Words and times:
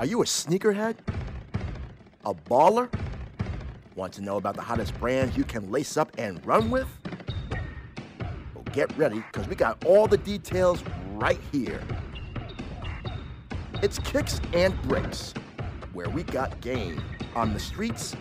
Are 0.00 0.06
you 0.06 0.22
a 0.22 0.24
sneakerhead? 0.24 0.96
A 2.24 2.32
baller? 2.32 2.90
Want 3.96 4.14
to 4.14 4.22
know 4.22 4.38
about 4.38 4.56
the 4.56 4.62
hottest 4.62 4.98
brands 4.98 5.36
you 5.36 5.44
can 5.44 5.70
lace 5.70 5.98
up 5.98 6.10
and 6.16 6.42
run 6.46 6.70
with? 6.70 6.88
Well, 8.54 8.64
get 8.72 8.96
ready 8.96 9.22
because 9.30 9.46
we 9.46 9.56
got 9.56 9.84
all 9.84 10.06
the 10.06 10.16
details 10.16 10.82
right 11.16 11.38
here. 11.52 11.82
It's 13.82 13.98
Kicks 13.98 14.40
and 14.54 14.80
Bricks, 14.84 15.34
where 15.92 16.08
we 16.08 16.22
got 16.22 16.58
game 16.62 17.02
on 17.36 17.52
the 17.52 17.60
streets 17.60 18.16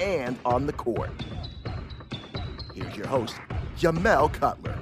and 0.00 0.36
on 0.44 0.66
the 0.66 0.72
court. 0.72 1.12
Here's 2.74 2.96
your 2.96 3.06
host, 3.06 3.36
Jamel 3.78 4.32
Cutler. 4.32 4.76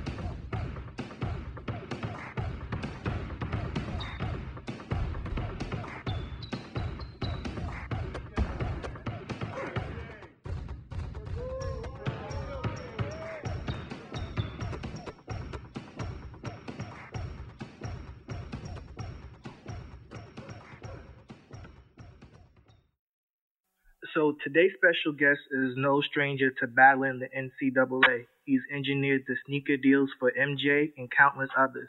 Today's 24.50 24.75
special 24.75 25.13
guest 25.13 25.39
is 25.53 25.79
no 25.79 26.00
stranger 26.03 26.50
to 26.50 26.67
battling 26.67 27.21
the 27.22 27.31
NCAA. 27.31 28.27
He's 28.45 28.63
engineered 28.75 29.23
the 29.29 29.36
sneaker 29.46 29.76
deals 29.76 30.11
for 30.18 30.32
MJ 30.35 30.90
and 30.99 31.09
countless 31.11 31.50
others. 31.57 31.89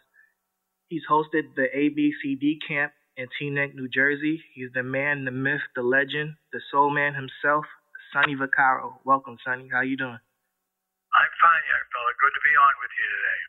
He's 0.88 1.02
hosted 1.10 1.56
the 1.56 1.66
ABCD 1.74 2.60
camp 2.68 2.92
in 3.18 3.26
Teaneck, 3.34 3.74
New 3.74 3.90
Jersey. 3.90 4.44
He's 4.54 4.70
the 4.76 4.84
man, 4.84 5.26
the 5.26 5.32
myth, 5.32 5.62
the 5.76 5.82
legend, 5.82 6.36
the 6.54 6.62
soul 6.72 6.92
man 6.92 7.16
himself, 7.16 7.66
Sonny 8.14 8.36
Vaccaro. 8.36 8.94
Welcome, 9.06 9.38
Sonny. 9.44 9.68
How 9.74 9.82
you 9.82 9.98
doing? 9.98 10.22
I'm 10.22 11.32
fine, 11.42 11.64
young 11.66 11.86
fella. 11.90 12.14
Good 12.22 12.34
to 12.38 12.42
be 12.46 12.54
on 12.62 12.74
with 12.78 12.94
you 12.94 13.08
today. 13.10 13.42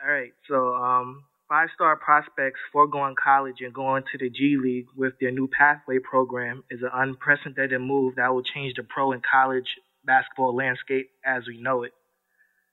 All 0.00 0.12
right. 0.16 0.32
So, 0.48 0.56
um, 0.82 1.24
Five 1.54 1.68
star 1.72 1.94
prospects 1.94 2.58
foregoing 2.72 3.14
college 3.14 3.58
and 3.60 3.72
going 3.72 4.02
to 4.10 4.18
the 4.18 4.28
G 4.28 4.56
League 4.60 4.88
with 4.96 5.12
their 5.20 5.30
new 5.30 5.46
pathway 5.56 6.00
program 6.00 6.64
is 6.68 6.80
an 6.82 6.90
unprecedented 6.92 7.80
move 7.80 8.16
that 8.16 8.34
will 8.34 8.42
change 8.42 8.74
the 8.74 8.82
pro 8.82 9.12
and 9.12 9.22
college 9.22 9.68
basketball 10.04 10.56
landscape 10.56 11.10
as 11.24 11.44
we 11.46 11.62
know 11.62 11.84
it. 11.84 11.92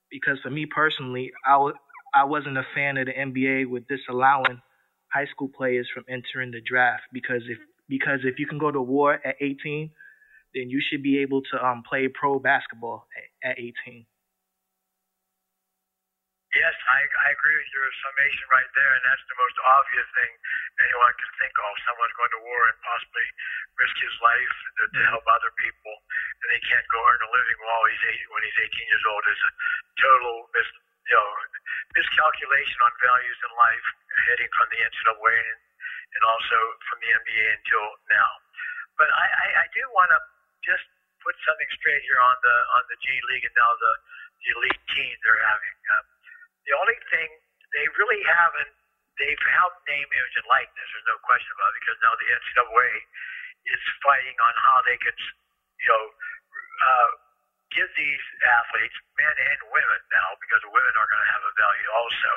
Because 0.10 0.40
for 0.42 0.50
me 0.50 0.66
personally, 0.66 1.32
I 1.46 1.52
w- 1.52 1.76
I 2.16 2.24
wasn't 2.24 2.58
a 2.58 2.66
fan 2.74 2.98
of 2.98 3.06
the 3.06 3.12
NBA 3.12 3.70
with 3.70 3.88
disallowing 3.88 4.60
high 5.14 5.28
school 5.28 5.52
players 5.56 5.88
from 5.94 6.06
entering 6.10 6.50
the 6.50 6.62
draft 6.68 7.04
because 7.14 7.44
if 7.48 7.60
because 7.88 8.22
if 8.24 8.40
you 8.40 8.48
can 8.48 8.58
go 8.58 8.72
to 8.72 8.82
war 8.82 9.14
at 9.24 9.36
18, 9.40 9.92
then 10.56 10.72
you 10.72 10.82
should 10.82 11.04
be 11.04 11.20
able 11.20 11.44
to 11.54 11.64
um, 11.64 11.84
play 11.88 12.08
pro 12.08 12.40
basketball 12.40 13.06
at, 13.44 13.52
at 13.52 13.60
18. 13.60 14.08
Yes, 16.52 16.76
I, 16.84 17.00
I 17.08 17.28
agree 17.32 17.56
with 17.56 17.72
your 17.72 17.88
summation 18.04 18.44
right 18.52 18.68
there, 18.76 18.92
and 18.92 19.04
that's 19.08 19.24
the 19.24 19.40
most 19.40 19.56
obvious 19.72 20.04
thing 20.20 20.32
anyone 20.84 21.16
can 21.16 21.32
think 21.40 21.56
of. 21.56 21.72
Someone's 21.88 22.18
going 22.20 22.34
to 22.36 22.44
war 22.44 22.62
and 22.68 22.76
possibly 22.84 23.24
risk 23.80 23.96
his 24.04 24.12
life 24.20 24.56
to, 24.76 24.84
to 24.92 25.02
help 25.16 25.24
other 25.32 25.48
people, 25.64 25.96
and 26.44 26.48
he 26.52 26.60
can't 26.68 26.84
go 26.92 27.00
earn 27.08 27.24
a 27.24 27.32
living 27.32 27.56
while 27.64 27.84
he's 27.88 28.04
eight, 28.04 28.28
when 28.36 28.44
he's 28.44 28.60
18 28.68 28.68
years 28.68 29.06
old. 29.08 29.24
Is 29.32 29.44
a 29.48 29.52
total 29.96 30.36
mis, 30.52 30.68
you 31.08 31.16
know, 31.16 31.30
miscalculation 31.96 32.80
on 32.84 32.92
values 33.00 33.40
in 33.48 33.52
life, 33.56 33.88
heading 34.28 34.52
from 34.52 34.68
the 34.76 34.80
NCAA 34.92 35.36
and, 35.56 35.62
and 36.20 36.24
also 36.36 36.58
from 36.92 37.00
the 37.00 37.16
NBA 37.16 37.46
until 37.64 37.86
now. 38.12 38.32
But 39.00 39.08
I, 39.08 39.24
I, 39.24 39.48
I 39.64 39.68
do 39.72 39.88
want 39.96 40.12
to 40.12 40.20
just 40.68 40.84
put 41.24 41.32
something 41.48 41.70
straight 41.80 42.04
here 42.04 42.20
on 42.20 42.36
the 42.44 42.56
on 42.76 42.84
the 42.92 43.00
G 43.00 43.08
League 43.32 43.48
and 43.48 43.56
now 43.56 43.72
the, 43.72 43.94
the 44.44 44.48
elite 44.60 44.84
team 44.92 45.16
they're 45.24 45.40
having. 45.48 45.76
Um, 45.96 46.06
the 46.66 46.74
only 46.78 46.98
thing 47.10 47.30
they 47.74 47.86
really 47.98 48.22
haven't, 48.28 48.74
they've 49.18 49.46
helped 49.58 49.82
name, 49.88 50.08
image, 50.08 50.36
and 50.38 50.48
likeness. 50.48 50.88
There's 50.92 51.10
no 51.10 51.20
question 51.24 51.52
about 51.56 51.72
it 51.74 51.78
because 51.82 52.00
now 52.04 52.14
the 52.18 52.28
NCAA 52.30 52.92
is 53.72 53.82
fighting 54.02 54.38
on 54.42 54.54
how 54.58 54.78
they 54.86 54.98
can, 54.98 55.16
you 55.82 55.90
know, 55.90 56.04
uh, 56.82 57.10
give 57.72 57.88
these 57.96 58.26
athletes, 58.44 58.96
men 59.16 59.32
and 59.32 59.60
women 59.72 60.02
now, 60.12 60.30
because 60.44 60.60
women 60.68 60.94
are 61.00 61.08
going 61.08 61.24
to 61.24 61.32
have 61.32 61.44
a 61.48 61.54
value 61.56 61.90
also, 61.96 62.34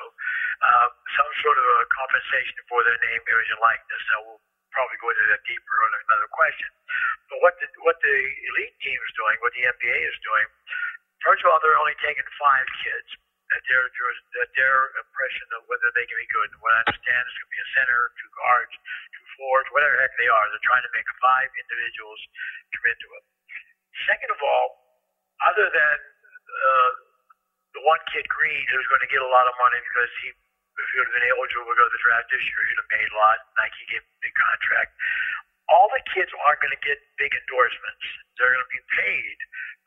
uh, 0.63 0.89
some 1.19 1.31
sort 1.43 1.59
of 1.59 1.67
a 1.67 1.81
compensation 1.91 2.55
for 2.71 2.87
their 2.87 2.99
name, 3.03 3.21
image, 3.27 3.51
and 3.51 3.59
likeness. 3.59 4.03
So 4.15 4.15
we'll 4.23 4.43
probably 4.71 4.99
go 5.03 5.11
into 5.11 5.27
that 5.35 5.43
deeper 5.43 5.75
on 5.91 5.91
another 6.07 6.31
question. 6.31 6.71
But 7.33 7.43
what 7.43 7.55
the 7.59 7.67
what 7.83 7.99
the 7.99 8.17
elite 8.55 8.77
team 8.79 8.99
is 8.99 9.13
doing, 9.19 9.37
what 9.43 9.55
the 9.59 9.65
NBA 9.67 9.99
is 10.07 10.19
doing, 10.23 10.47
first 11.27 11.43
of 11.43 11.51
all, 11.51 11.59
they're 11.59 11.79
only 11.83 11.99
taking 11.99 12.27
five 12.39 12.67
kids 12.85 13.11
at 13.55 13.63
their 13.71 13.85
at 13.87 14.51
their 14.59 14.77
impression 14.99 15.47
of 15.55 15.67
whether 15.71 15.89
they 15.95 16.05
can 16.11 16.19
be 16.19 16.29
good. 16.35 16.49
And 16.51 16.61
what 16.61 16.75
I 16.75 16.81
understand 16.91 17.23
is 17.23 17.35
going 17.39 17.49
to 17.49 17.55
be 17.55 17.63
a 17.63 17.71
center, 17.79 18.01
two 18.19 18.31
guards, 18.35 18.75
two 19.15 19.27
forwards, 19.39 19.69
whatever 19.71 19.95
the 19.95 20.03
heck 20.03 20.15
they 20.19 20.31
are. 20.31 20.45
They're 20.51 20.67
trying 20.67 20.85
to 20.87 20.93
make 20.93 21.07
five 21.23 21.49
individuals 21.55 22.21
come 22.75 22.87
into 22.91 23.09
it. 23.15 23.25
Second 24.11 24.31
of 24.35 24.41
all, 24.43 24.67
other 25.47 25.71
than 25.71 25.97
uh, 26.51 26.91
the 27.79 27.83
one 27.87 28.03
kid 28.11 28.27
Green, 28.31 28.65
who's 28.71 28.87
going 28.91 29.03
to 29.03 29.11
get 29.11 29.23
a 29.23 29.31
lot 29.31 29.47
of 29.47 29.55
money 29.63 29.79
because 29.83 30.11
he, 30.23 30.35
if 30.35 30.87
he 30.91 30.95
would 30.99 31.09
have 31.11 31.17
been 31.19 31.31
eligible 31.31 31.71
to 31.71 31.77
go 31.79 31.87
to 31.87 31.95
the 31.95 32.03
draft 32.03 32.27
this 32.31 32.43
year, 32.43 32.61
he'd 32.71 32.81
have 32.83 32.91
made 32.91 33.09
a 33.11 33.17
lot. 33.19 33.39
Nike 33.59 33.83
gave 33.91 34.03
him 34.03 34.11
a 34.11 34.21
big 34.23 34.35
contract. 34.35 34.91
All 35.71 35.89
the 35.91 36.03
kids 36.13 36.29
aren't 36.45 36.61
going 36.61 36.75
to 36.75 36.83
get 36.85 36.99
big 37.17 37.33
endorsements. 37.33 38.05
They're 38.37 38.53
going 38.53 38.67
to 38.67 38.75
be 38.75 38.85
paid, 38.99 39.37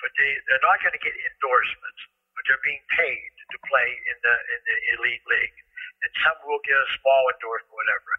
but 0.01 0.09
they, 0.17 0.31
they're 0.49 0.63
not 0.65 0.79
going 0.81 0.95
to 0.95 1.03
get 1.03 1.13
endorsements 1.13 2.01
they're 2.47 2.63
being 2.63 2.83
paid 2.95 3.31
to 3.51 3.57
play 3.67 3.89
in 4.07 4.17
the 4.23 4.35
in 4.55 4.59
the 4.67 4.77
elite 4.97 5.25
league, 5.27 5.57
and 6.03 6.11
some 6.23 6.37
will 6.47 6.63
get 6.63 6.75
a 6.75 6.89
small 6.99 7.23
endorsement, 7.35 7.75
whatever. 7.75 8.11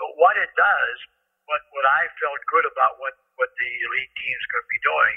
But 0.00 0.10
what 0.16 0.36
it 0.36 0.52
does, 0.56 0.96
what 1.48 1.60
what 1.72 1.84
I 1.88 2.08
felt 2.20 2.40
good 2.48 2.66
about 2.68 3.00
what 3.00 3.16
what 3.40 3.50
the 3.56 3.70
elite 3.90 4.12
team 4.20 4.36
is 4.36 4.46
going 4.52 4.64
to 4.64 4.72
be 4.72 4.82
doing, 4.84 5.16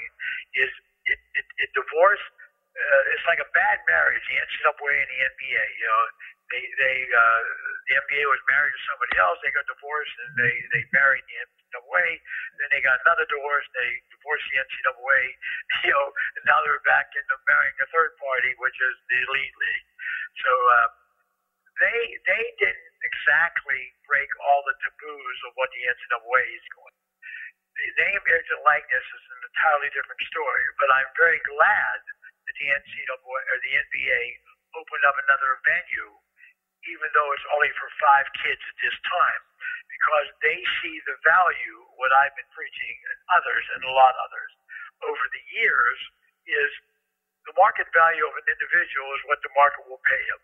is 0.66 0.70
it 1.12 1.20
it, 1.38 1.46
it 1.60 1.70
divorce. 1.76 2.24
Uh, 2.74 3.14
it's 3.14 3.22
like 3.30 3.38
a 3.38 3.46
bad 3.54 3.78
marriage, 3.86 4.18
the 4.26 4.34
NCAA 4.34 4.94
and 4.98 5.10
the 5.14 5.20
NBA. 5.30 5.64
You 5.78 5.86
know, 5.86 6.02
they 6.54 6.62
they 6.78 6.96
uh, 7.10 7.42
the 7.90 7.94
NBA 7.98 8.24
was 8.30 8.42
married 8.46 8.70
to 8.70 8.82
somebody 8.86 9.14
else. 9.18 9.42
They 9.42 9.50
got 9.50 9.66
divorced, 9.66 10.14
and 10.22 10.30
they 10.38 10.54
they 10.70 10.82
married 10.94 11.26
the 11.26 11.36
NCAA. 11.42 12.06
Then 12.62 12.68
they 12.70 12.78
got 12.78 13.02
another 13.02 13.26
divorce. 13.26 13.66
They 13.74 13.90
divorced 14.14 14.46
the 14.54 14.62
NCAA. 14.62 15.22
You 15.84 15.92
know, 15.92 16.08
and 16.38 16.44
now 16.48 16.64
they're 16.64 16.80
back 16.88 17.12
into 17.12 17.34
marrying 17.44 17.76
a 17.76 17.88
third 17.92 18.16
party, 18.16 18.56
which 18.56 18.78
is 18.78 18.94
the 19.10 19.18
elite 19.20 19.56
league. 19.58 19.88
So 20.40 20.48
uh, 20.48 20.88
they 21.82 22.00
they 22.24 22.44
didn't 22.62 22.94
exactly 23.02 23.82
break 24.06 24.30
all 24.48 24.62
the 24.64 24.76
taboos 24.80 25.38
of 25.50 25.52
what 25.58 25.68
the 25.74 25.82
NCAA 25.84 26.44
is 26.54 26.66
going. 26.72 26.96
The 27.74 27.90
name, 28.00 28.22
image, 28.22 28.48
and 28.54 28.62
likeness 28.62 29.02
is 29.02 29.24
an 29.34 29.40
entirely 29.50 29.90
different 29.92 30.22
story. 30.30 30.64
But 30.78 30.88
I'm 30.94 31.10
very 31.18 31.42
glad 31.42 31.98
that 32.46 32.54
the 32.54 32.68
NCAA 32.70 33.18
or 33.18 33.58
the 33.60 33.74
NBA 33.76 34.22
opened 34.78 35.04
up 35.04 35.18
another 35.20 35.58
venue 35.66 36.23
even 36.90 37.08
though 37.16 37.30
it's 37.32 37.48
only 37.54 37.72
for 37.78 37.88
five 38.00 38.26
kids 38.44 38.60
at 38.60 38.76
this 38.82 38.96
time, 39.08 39.42
because 39.88 40.28
they 40.44 40.58
see 40.82 40.96
the 41.08 41.16
value, 41.24 41.76
what 41.96 42.10
I've 42.12 42.34
been 42.36 42.50
preaching, 42.52 42.96
and 43.10 43.18
others, 43.36 43.64
and 43.76 43.80
a 43.86 43.92
lot 43.94 44.14
others, 44.18 44.52
over 45.06 45.24
the 45.32 45.44
years, 45.54 45.98
is 46.48 46.70
the 47.48 47.54
market 47.60 47.88
value 47.92 48.24
of 48.24 48.34
an 48.36 48.46
individual 48.48 49.08
is 49.16 49.22
what 49.28 49.40
the 49.44 49.52
market 49.56 49.84
will 49.88 50.00
pay 50.04 50.22
him. 50.32 50.40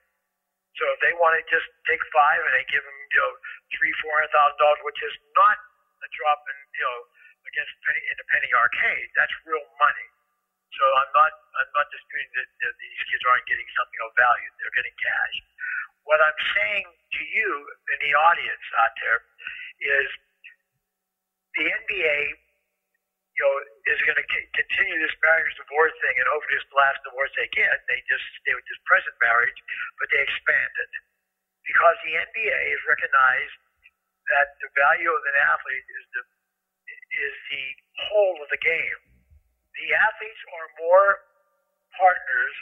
So 0.78 0.84
if 0.94 1.00
they 1.02 1.12
want 1.18 1.34
to 1.36 1.42
just 1.50 1.66
take 1.88 2.00
five 2.14 2.40
and 2.40 2.52
they 2.54 2.64
give 2.70 2.84
him, 2.84 2.98
you 3.10 3.20
know, 3.20 3.32
three, 3.74 3.92
four 4.00 4.12
hundred 4.16 4.32
thousand 4.32 4.58
dollars, 4.60 4.80
which 4.86 5.00
is 5.02 5.14
not 5.34 5.56
a 6.04 6.08
drop 6.14 6.40
in, 6.46 6.56
you 6.76 6.84
know, 6.84 6.98
against 7.50 7.72
penny 7.84 8.02
in 8.06 8.16
the 8.20 8.26
penny 8.30 8.50
arcade, 8.54 9.08
that's 9.18 9.34
real 9.48 9.64
money. 9.80 10.08
So 10.78 10.84
I'm 11.02 11.12
not 11.12 11.32
I'm 11.58 11.72
not 11.74 11.86
disputing 11.90 12.30
that, 12.38 12.48
that 12.62 12.74
these 12.78 13.00
kids 13.10 13.22
aren't 13.26 13.46
getting 13.50 13.66
something 13.74 14.00
of 14.06 14.10
value; 14.14 14.48
they're 14.62 14.76
getting 14.78 14.94
cash. 15.02 15.36
What 16.10 16.18
I'm 16.18 16.40
saying 16.58 16.86
to 16.90 17.22
you 17.22 17.50
in 17.94 17.98
the 18.02 18.12
audience 18.18 18.66
out 18.82 18.90
there 18.98 19.22
is 19.78 20.08
the 21.54 21.70
NBA, 21.70 22.18
you 22.34 23.42
know, 23.46 23.54
is 23.94 24.00
going 24.02 24.18
to 24.18 24.26
continue 24.26 24.98
this 24.98 25.14
marriage 25.22 25.54
divorce 25.54 25.94
thing, 26.02 26.18
and 26.18 26.26
it's 26.26 26.66
the 26.66 26.78
last 26.82 26.98
divorce 27.06 27.30
they 27.38 27.46
get. 27.54 27.70
They 27.86 28.02
just 28.10 28.26
stay 28.42 28.58
with 28.58 28.66
this 28.66 28.82
present 28.90 29.14
marriage, 29.22 29.54
but 30.02 30.10
they 30.10 30.18
expand 30.18 30.72
it 30.82 30.90
because 31.62 31.96
the 32.02 32.18
NBA 32.18 32.58
has 32.58 32.82
recognized 32.90 33.56
that 34.34 34.50
the 34.58 34.70
value 34.74 35.14
of 35.14 35.22
an 35.30 35.36
athlete 35.46 35.86
is 35.94 36.04
the 36.10 36.22
is 37.22 37.34
the 37.54 37.66
whole 38.10 38.38
of 38.42 38.50
the 38.50 38.58
game. 38.62 39.00
The 39.78 39.94
athletes 39.94 40.42
are 40.58 40.68
more 40.82 41.08
partners 41.94 42.54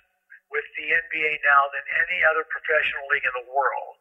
with 0.52 0.66
the 0.76 0.86
NBA 0.88 1.32
now 1.44 1.62
than 1.72 1.84
any 2.08 2.24
other 2.24 2.44
professional 2.48 3.04
league 3.12 3.26
in 3.26 3.34
the 3.44 3.48
world. 3.52 3.98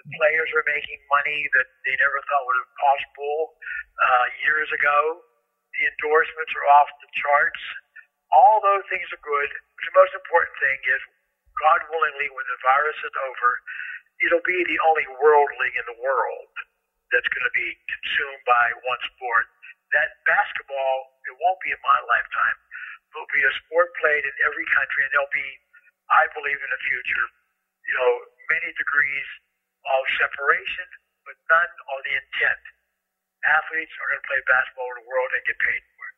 The 0.00 0.06
players 0.16 0.48
are 0.56 0.64
making 0.64 1.00
money 1.12 1.40
that 1.60 1.68
they 1.84 1.94
never 2.00 2.18
thought 2.24 2.44
would 2.48 2.58
have 2.58 2.74
possible 2.80 3.38
uh, 4.00 4.26
years 4.48 4.70
ago. 4.72 4.98
The 5.76 5.84
endorsements 5.86 6.52
are 6.56 6.66
off 6.80 6.88
the 7.04 7.10
charts. 7.20 7.62
All 8.32 8.58
those 8.64 8.86
things 8.88 9.06
are 9.12 9.22
good. 9.22 9.50
But 9.50 9.84
the 9.92 9.96
most 10.00 10.14
important 10.16 10.54
thing 10.56 10.78
is, 10.88 11.00
God 11.60 11.80
willingly, 11.92 12.32
when 12.32 12.46
the 12.48 12.58
virus 12.64 12.96
is 13.04 13.14
over, 13.28 13.50
it'll 14.24 14.46
be 14.48 14.60
the 14.64 14.80
only 14.88 15.06
world 15.20 15.50
league 15.60 15.76
in 15.76 15.86
the 15.86 16.00
world 16.00 16.50
that's 17.12 17.28
going 17.28 17.46
to 17.46 17.54
be 17.54 17.68
consumed 17.90 18.42
by 18.48 18.72
one 18.86 19.00
sport. 19.14 19.46
That 19.92 20.08
basketball, 20.24 20.96
it 21.26 21.34
won't 21.36 21.60
be 21.60 21.74
in 21.74 21.82
my 21.82 21.98
lifetime. 22.06 22.56
It'll 23.10 23.34
be 23.34 23.42
a 23.42 23.54
sport 23.66 23.90
played 23.98 24.22
in 24.22 24.34
every 24.46 24.66
country, 24.70 25.02
and 25.02 25.10
there'll 25.10 25.34
be, 25.34 25.50
I 26.14 26.30
believe, 26.34 26.58
in 26.58 26.70
the 26.70 26.82
future, 26.86 27.26
you 27.90 27.94
know, 27.98 28.10
many 28.54 28.70
degrees 28.78 29.28
of 29.86 30.02
separation, 30.18 30.86
but 31.26 31.34
none 31.50 31.70
of 31.70 31.98
the 32.06 32.14
intent. 32.14 32.62
Athletes 33.46 33.94
are 33.98 34.08
going 34.12 34.22
to 34.22 34.28
play 34.28 34.40
basketball 34.46 34.90
in 34.94 34.96
the 35.02 35.08
world 35.08 35.30
and 35.32 35.42
get 35.48 35.58
paid 35.58 35.82
for 35.82 36.02
it. 36.06 36.16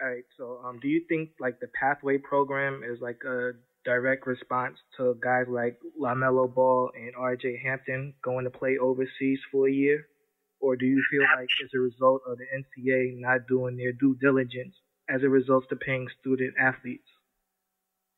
All 0.00 0.08
right. 0.10 0.28
So, 0.34 0.44
um, 0.64 0.80
do 0.80 0.88
you 0.88 1.04
think 1.06 1.36
like 1.38 1.60
the 1.60 1.70
pathway 1.76 2.18
program 2.18 2.82
is 2.82 2.98
like 3.04 3.20
a 3.22 3.52
direct 3.84 4.26
response 4.26 4.78
to 4.96 5.14
guys 5.22 5.46
like 5.46 5.78
LaMelo 6.00 6.52
Ball 6.52 6.90
and 6.96 7.12
R.J. 7.16 7.60
Hampton 7.62 8.14
going 8.24 8.44
to 8.44 8.50
play 8.50 8.78
overseas 8.80 9.38
for 9.52 9.68
a 9.68 9.72
year, 9.72 10.08
or 10.58 10.74
do 10.74 10.86
you 10.86 11.04
feel 11.10 11.22
like 11.36 11.48
it's 11.60 11.74
a 11.74 11.78
result 11.78 12.22
of 12.26 12.38
the 12.38 12.48
NCAA 12.48 13.20
not 13.20 13.46
doing 13.46 13.76
their 13.76 13.92
due 13.92 14.16
diligence 14.20 14.74
as 15.08 15.22
a 15.22 15.30
result 15.30 15.68
to 15.70 15.76
paying 15.76 16.08
student 16.20 16.54
athletes? 16.56 17.06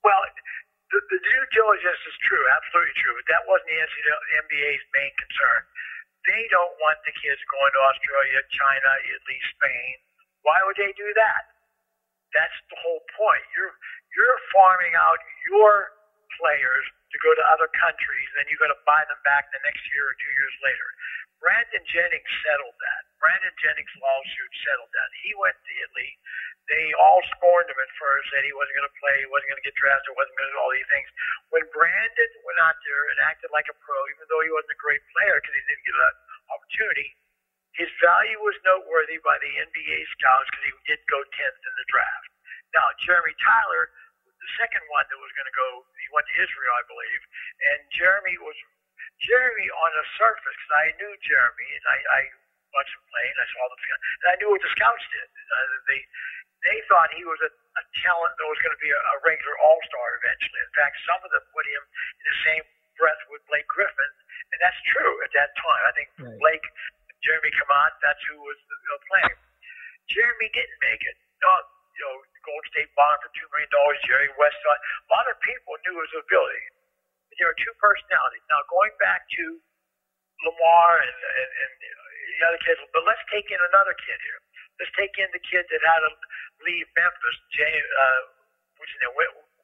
Well, 0.07 0.23
the, 0.93 0.99
the 1.11 1.21
due 1.21 1.45
diligence 1.51 2.03
is 2.07 2.17
true, 2.27 2.45
absolutely 2.55 2.95
true, 3.03 3.15
but 3.19 3.27
that 3.27 3.43
wasn't 3.51 3.75
the 3.75 4.15
NBA's 4.47 4.85
main 4.95 5.13
concern. 5.19 5.61
They 6.27 6.43
don't 6.51 6.75
want 6.83 6.99
the 7.07 7.15
kids 7.19 7.39
going 7.51 7.73
to 7.75 7.81
Australia, 7.87 8.39
China, 8.51 8.91
Italy, 9.07 9.41
Spain. 9.55 9.95
Why 10.43 10.59
would 10.67 10.79
they 10.79 10.91
do 10.95 11.09
that? 11.19 11.43
That's 12.35 12.59
the 12.71 12.79
whole 12.83 13.03
point. 13.15 13.43
You're 13.55 13.75
you're 14.15 14.39
farming 14.51 14.95
out 14.99 15.19
your 15.51 15.95
players 16.39 16.85
to 17.13 17.17
go 17.23 17.31
to 17.33 17.45
other 17.55 17.71
countries, 17.79 18.29
then 18.35 18.45
you're 18.51 18.61
going 18.61 18.75
to 18.75 18.85
buy 18.85 19.01
them 19.07 19.21
back 19.23 19.49
the 19.55 19.63
next 19.63 19.83
year 19.95 20.05
or 20.05 20.17
two 20.19 20.33
years 20.35 20.57
later. 20.61 20.89
Brandon 21.39 21.85
Jennings 21.89 22.33
settled 22.43 22.77
that. 22.77 23.03
Brandon 23.21 23.55
Jennings' 23.61 23.93
lawsuit 24.01 24.53
settled 24.67 24.91
that. 24.93 25.09
He 25.23 25.33
went 25.37 25.57
to 25.57 25.73
Italy. 25.81 26.11
They 26.67 26.87
all 26.99 27.23
scorned 27.39 27.71
him 27.71 27.79
at 27.79 27.93
first, 27.95 28.27
said 28.35 28.43
he 28.43 28.51
wasn't 28.51 28.75
going 28.83 28.91
to 28.91 28.99
play, 28.99 29.17
he 29.23 29.31
wasn't 29.31 29.55
going 29.55 29.63
to 29.63 29.69
get 29.71 29.79
drafted, 29.79 30.11
wasn't 30.19 30.35
going 30.35 30.51
to 30.51 30.55
do 30.55 30.61
all 30.63 30.75
these 30.75 30.91
things. 30.91 31.09
When 31.55 31.63
Brandon 31.71 32.31
went 32.43 32.59
out 32.59 32.75
there 32.83 33.03
and 33.15 33.19
acted 33.23 33.55
like 33.55 33.71
a 33.71 33.77
pro, 33.79 33.99
even 34.11 34.27
though 34.27 34.43
he 34.43 34.51
wasn't 34.51 34.75
a 34.75 34.83
great 34.83 35.03
player 35.15 35.39
because 35.39 35.55
he 35.55 35.63
didn't 35.71 35.87
get 35.87 35.95
that 35.95 36.17
opportunity, 36.51 37.09
his 37.79 37.91
value 38.03 38.41
was 38.43 38.57
noteworthy 38.67 39.23
by 39.23 39.39
the 39.39 39.53
NBA 39.63 39.99
scouts 40.19 40.49
because 40.51 40.65
he 40.67 40.75
did 40.91 41.01
go 41.07 41.23
10th 41.23 41.61
in 41.61 41.75
the 41.79 41.87
draft. 41.87 42.29
Now, 42.75 42.89
Jeremy 43.05 43.37
Tyler, 43.39 43.93
the 44.27 44.51
second 44.59 44.83
one 44.91 45.07
that 45.07 45.21
was 45.23 45.31
going 45.39 45.47
to 45.47 45.55
go, 45.55 45.87
he 46.03 46.09
went 46.11 46.27
to 46.27 46.37
Israel, 46.41 46.75
I 46.75 46.85
believe, 46.91 47.23
and 47.63 47.79
Jeremy 47.95 48.37
was 48.43 48.57
Jeremy 49.23 49.69
on 49.71 49.91
the 49.97 50.05
surface 50.19 50.57
because 50.57 50.75
I 50.77 50.87
knew 51.01 51.13
Jeremy 51.25 51.69
and 51.79 51.85
I, 51.89 51.99
I 52.11 52.21
watched 52.75 52.93
him 52.93 53.05
play 53.09 53.27
and 53.33 53.39
I 53.41 53.47
saw 53.49 53.65
the 53.71 53.81
film 53.81 53.99
and 54.01 54.27
I 54.29 54.35
knew 54.41 54.51
what 54.53 54.61
the 54.61 54.73
scouts 54.77 55.05
did. 55.09 55.29
Uh, 55.29 55.67
they 55.89 56.01
they 56.67 56.79
thought 56.91 57.09
he 57.15 57.23
was 57.23 57.39
a, 57.47 57.51
a 57.51 57.83
talent 58.03 58.35
that 58.37 58.47
was 58.51 58.59
going 58.61 58.75
to 58.75 58.83
be 58.83 58.91
a, 58.91 58.99
a 58.99 59.15
regular 59.23 59.55
All 59.63 59.79
Star 59.87 60.07
eventually. 60.19 60.61
In 60.61 60.73
fact, 60.75 60.99
some 61.07 61.21
of 61.23 61.31
them 61.31 61.45
put 61.55 61.65
him 61.71 61.83
in 61.87 62.25
the 62.27 62.39
same 62.43 62.65
breath 62.99 63.23
with 63.31 63.41
Blake 63.47 63.69
Griffin, 63.71 64.11
and 64.51 64.59
that's 64.59 64.79
true 64.91 65.15
at 65.23 65.31
that 65.39 65.55
time. 65.55 65.83
I 65.87 65.93
think 65.95 66.09
right. 66.19 66.35
Blake, 66.43 66.67
Jeremy 67.23 67.53
Kamat, 67.55 67.93
that's 68.03 68.21
who 68.27 68.37
was 68.43 68.59
you 68.59 68.89
know, 68.91 69.01
playing. 69.07 69.39
Jeremy 70.11 70.49
didn't 70.51 70.81
make 70.83 71.03
it. 71.07 71.17
No, 71.43 71.51
you 71.95 72.03
know, 72.03 72.15
Golden 72.47 72.69
State 72.75 72.91
bond 72.95 73.19
for 73.23 73.31
two 73.35 73.47
million 73.55 73.71
dollars. 73.71 73.99
Jerry 74.07 74.31
West, 74.39 74.59
a 74.63 74.77
lot 75.11 75.27
of 75.31 75.37
people 75.43 75.75
knew 75.87 75.97
his 76.03 76.15
ability. 76.19 76.65
But 77.31 77.37
there 77.43 77.49
are 77.51 77.59
two 77.59 77.75
personalities. 77.83 78.43
Now 78.51 78.63
going 78.71 78.95
back 79.03 79.27
to 79.39 79.45
Lamar 80.47 81.03
and, 81.03 81.17
and, 81.17 81.51
and 81.51 81.71
the 82.37 82.45
other 82.47 82.61
kids, 82.63 82.79
but 82.93 83.03
let's 83.09 83.23
take 83.33 83.49
in 83.51 83.59
another 83.59 83.97
kid 83.97 84.19
here. 84.21 84.41
Let's 84.77 84.93
take 84.97 85.17
in 85.17 85.29
the 85.33 85.41
kid 85.41 85.65
that 85.69 85.81
had 85.81 86.01
to 86.05 86.13
leave 86.69 86.87
Memphis, 86.97 87.37
James, 87.57 87.89
uh, 87.97 88.21
what's 88.77 88.93
his 88.93 89.01
name, 89.01 89.17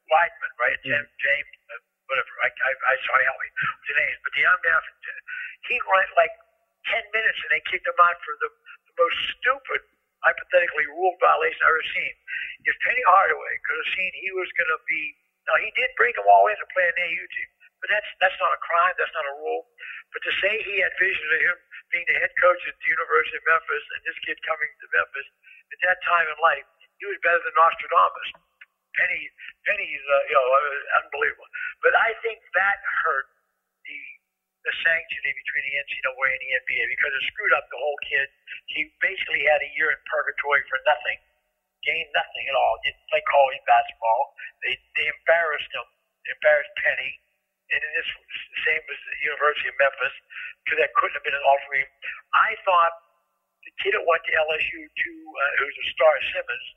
Wiseman, 0.09 0.51
right? 0.57 0.77
Mm-hmm. 0.81 1.05
James, 1.21 1.49
uh, 1.69 1.81
whatever. 2.09 2.33
I, 2.43 2.49
I, 2.49 2.71
I 2.73 2.93
sorry, 3.05 3.23
help 3.29 3.39
me 3.39 3.49
with 3.49 3.87
the 3.93 3.97
names, 3.97 4.17
but 4.25 4.31
the 4.35 4.43
young 4.43 4.59
man, 4.65 4.81
he 5.69 5.77
went 5.89 6.09
like 6.17 6.33
ten 6.89 7.03
minutes 7.15 7.39
and 7.45 7.49
they 7.55 7.63
kicked 7.69 7.87
him 7.87 7.97
out 8.03 8.17
for 8.25 8.33
the, 8.43 8.49
the 8.89 8.93
most 8.99 9.17
stupid 9.37 9.81
hypothetically 10.23 10.87
rule 10.95 11.15
violation 11.19 11.59
I've 11.63 11.75
ever 11.75 11.87
seen. 11.91 12.13
If 12.67 12.75
Penny 12.83 13.03
Hardaway 13.11 13.53
could 13.67 13.77
have 13.79 13.91
seen 13.95 14.09
he 14.23 14.31
was 14.35 14.47
going 14.55 14.71
to 14.71 14.79
be, 14.87 15.01
now 15.47 15.59
he 15.59 15.69
did 15.75 15.91
bring 15.99 16.15
them 16.15 16.27
all 16.31 16.47
in 16.47 16.55
to 16.55 16.67
play 16.71 16.87
an 16.87 16.95
AU 16.95 17.25
team, 17.27 17.49
but 17.83 17.87
that's 17.91 18.09
that's 18.23 18.39
not 18.39 18.55
a 18.55 18.59
crime, 18.63 18.95
that's 18.95 19.13
not 19.15 19.27
a 19.27 19.35
rule. 19.43 19.67
But 20.15 20.23
to 20.27 20.31
say 20.39 20.51
he 20.63 20.79
had 20.83 20.93
vision 20.99 21.27
of 21.27 21.41
him 21.43 21.57
being 21.93 22.07
the 22.09 22.17
head 22.17 22.33
coach 22.41 22.61
at 22.65 22.75
the 22.75 22.89
University 22.89 23.37
of 23.37 23.45
Memphis 23.45 23.85
and 23.95 24.01
this 24.09 24.17
kid 24.25 24.37
coming 24.43 24.67
to 24.81 24.85
Memphis 24.97 25.29
at 25.71 25.79
that 25.85 25.99
time 26.09 26.25
in 26.27 26.37
life, 26.41 26.65
he 26.97 27.05
was 27.05 27.17
better 27.21 27.39
than 27.45 27.53
Nostradamus. 27.55 28.29
Penny, 28.97 29.23
Penny's, 29.65 30.03
uh, 30.05 30.23
you 30.29 30.35
know, 30.37 30.45
unbelievable. 31.01 31.49
But 31.81 31.97
I 31.97 32.13
think 32.25 32.41
that 32.57 32.77
hurt 33.05 33.29
the 33.85 33.99
the 34.63 34.73
sanctity 34.79 35.31
between 35.35 35.63
the 35.67 35.75
NCAA 35.75 36.27
and 36.39 36.43
the 36.43 36.51
NBA 36.55 36.83
because 36.95 37.11
it 37.19 37.23
screwed 37.35 37.51
up 37.51 37.67
the 37.67 37.75
whole 37.81 37.99
kid. 38.07 38.31
He 38.71 38.87
basically 39.03 39.43
had 39.43 39.59
a 39.59 39.69
year 39.75 39.91
in 39.91 39.99
purgatory 40.07 40.63
for 40.71 40.79
nothing, 40.87 41.19
gained 41.83 42.07
nothing 42.15 42.45
at 42.47 42.55
all. 42.55 42.79
Didn't 42.87 43.03
play 43.11 43.19
college 43.27 43.59
basketball. 43.67 44.21
They 44.63 44.73
they 44.95 45.07
embarrassed 45.11 45.71
him, 45.73 45.87
they 46.23 46.31
embarrassed 46.31 46.73
Penny, 46.79 47.11
and 47.73 47.81
it 47.81 47.93
is 47.97 48.07
the 48.07 48.61
same 48.69 48.83
as 48.85 48.99
the 49.09 49.17
University 49.25 49.67
of 49.67 49.75
Memphis 49.81 50.15
because 50.63 50.77
that 50.79 50.93
couldn't 50.95 51.17
have 51.17 51.25
been 51.25 51.35
an 51.35 51.45
offer. 51.49 51.81
I 52.37 52.53
thought 52.63 52.93
the 53.65 53.73
kid 53.81 53.97
that 53.97 54.05
went 54.05 54.21
to 54.29 54.31
LSU, 54.37 54.79
to 54.85 55.09
uh, 55.09 55.51
who's 55.57 55.75
a 55.81 55.85
star 55.97 56.13
Simmons, 56.29 56.67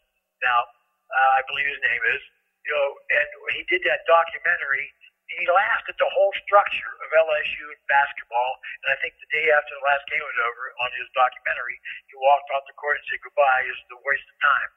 now 0.40 0.64
uh, 0.64 1.30
I 1.36 1.44
believe 1.46 1.68
his 1.68 1.82
name 1.84 2.02
is, 2.16 2.22
you 2.64 2.72
know, 2.72 2.88
and 3.12 3.26
he 3.54 3.62
did 3.68 3.84
that 3.84 4.02
documentary 4.08 4.88
he 5.26 5.42
laughed 5.50 5.90
at 5.90 5.98
the 5.98 6.06
whole 6.06 6.30
structure 6.46 6.92
of 7.02 7.08
LSU 7.10 7.64
in 7.74 7.80
basketball. 7.90 8.52
And 8.86 8.94
I 8.94 8.96
think 9.02 9.18
the 9.18 9.30
day 9.34 9.50
after 9.50 9.74
the 9.74 9.82
last 9.82 10.06
game 10.06 10.22
was 10.22 10.38
over, 10.46 10.70
on 10.86 10.90
his 10.94 11.08
documentary, 11.18 11.78
he 12.06 12.14
walked 12.22 12.48
off 12.54 12.62
the 12.70 12.78
court 12.78 13.02
and 13.02 13.06
said 13.10 13.22
goodbye. 13.26 13.66
Was 13.66 13.82
a 13.90 13.98
waste 14.06 14.28
of 14.30 14.38
time. 14.38 14.70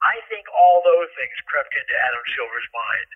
I 0.00 0.16
think 0.32 0.48
all 0.56 0.80
those 0.80 1.12
things 1.12 1.36
crept 1.44 1.76
into 1.76 1.92
Adam 1.92 2.24
Silver's 2.32 2.70
mind. 2.72 3.10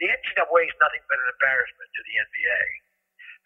The 0.00 0.06
NCAA 0.12 0.68
is 0.68 0.76
nothing 0.82 1.02
but 1.08 1.16
an 1.18 1.28
embarrassment 1.32 1.88
to 1.92 2.02
the 2.04 2.14
NBA. 2.20 2.62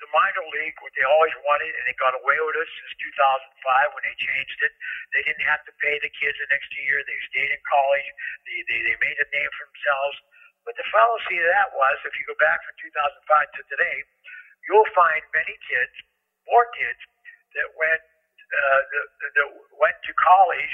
The 0.02 0.08
minor 0.16 0.46
league, 0.56 0.74
what 0.80 0.96
they 0.96 1.04
always 1.04 1.36
wanted, 1.44 1.70
and 1.76 1.84
they 1.84 1.94
got 2.00 2.16
away 2.16 2.38
with 2.40 2.56
it 2.56 2.68
since 2.72 2.92
2005 3.20 3.94
when 3.94 4.02
they 4.08 4.16
changed 4.16 4.58
it. 4.64 4.72
They 5.12 5.22
didn't 5.28 5.44
have 5.44 5.60
to 5.68 5.72
pay 5.84 6.00
the 6.00 6.08
kids 6.16 6.40
the 6.40 6.48
next 6.48 6.72
year. 6.72 7.04
They 7.04 7.20
stayed 7.30 7.52
in 7.52 7.60
college. 7.68 8.08
They, 8.48 8.58
they, 8.64 8.78
they 8.80 8.96
made 8.96 9.18
a 9.20 9.28
name 9.28 9.50
for 9.54 9.64
themselves 9.68 10.16
but 10.64 10.76
the 10.76 10.86
fallacy 10.92 11.36
of 11.40 11.48
that 11.50 11.68
was, 11.72 11.96
if 12.04 12.14
you 12.20 12.24
go 12.28 12.36
back 12.38 12.60
from 12.64 12.76
2005 12.78 12.94
to 12.94 13.60
today, 13.72 13.96
you'll 14.68 14.88
find 14.92 15.22
many 15.32 15.56
kids, 15.66 15.94
more 16.46 16.68
kids, 16.76 17.00
that 17.58 17.66
went 17.74 18.02
uh, 18.50 18.82
that, 18.86 19.06
that 19.34 19.48
went 19.78 19.98
to 20.06 20.12
college 20.18 20.72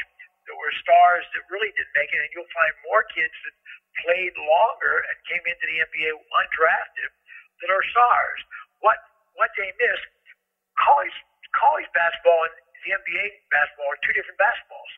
that 0.49 0.57
were 0.57 0.73
stars 0.81 1.25
that 1.35 1.43
really 1.53 1.73
didn't 1.77 1.97
make 1.97 2.13
it, 2.13 2.21
and 2.21 2.31
you'll 2.37 2.55
find 2.55 2.73
more 2.89 3.05
kids 3.13 3.33
that 3.45 3.55
played 4.05 4.35
longer 4.37 4.95
and 5.09 5.17
came 5.29 5.45
into 5.45 5.65
the 5.65 5.79
NBA 5.87 6.11
undrafted 6.13 7.11
that 7.63 7.71
are 7.73 7.85
stars. 7.93 8.41
What 8.81 8.99
what 9.37 9.53
they 9.57 9.73
miss, 9.77 10.01
college 10.81 11.15
college 11.57 11.89
basketball 11.97 12.49
and 12.49 12.55
the 12.85 12.91
NBA 12.95 13.25
basketball 13.51 13.89
are 13.91 14.01
two 14.05 14.15
different 14.15 14.39
basketballs. 14.39 14.93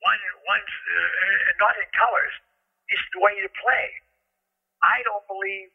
One 0.00 0.20
one's 0.48 0.74
uh, 0.74 1.60
not 1.60 1.76
in 1.76 1.86
colors. 1.92 2.34
It's 2.90 3.06
the 3.14 3.20
way 3.20 3.36
you 3.38 3.46
play. 3.60 3.86
I 4.82 5.04
don't 5.04 5.22
believe 5.28 5.70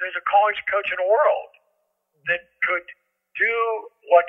there's 0.00 0.16
a 0.16 0.24
college 0.24 0.58
coach 0.72 0.88
in 0.88 0.98
the 0.98 1.06
world 1.06 1.50
that 2.26 2.48
could 2.64 2.86
do 3.36 3.54
what 4.10 4.26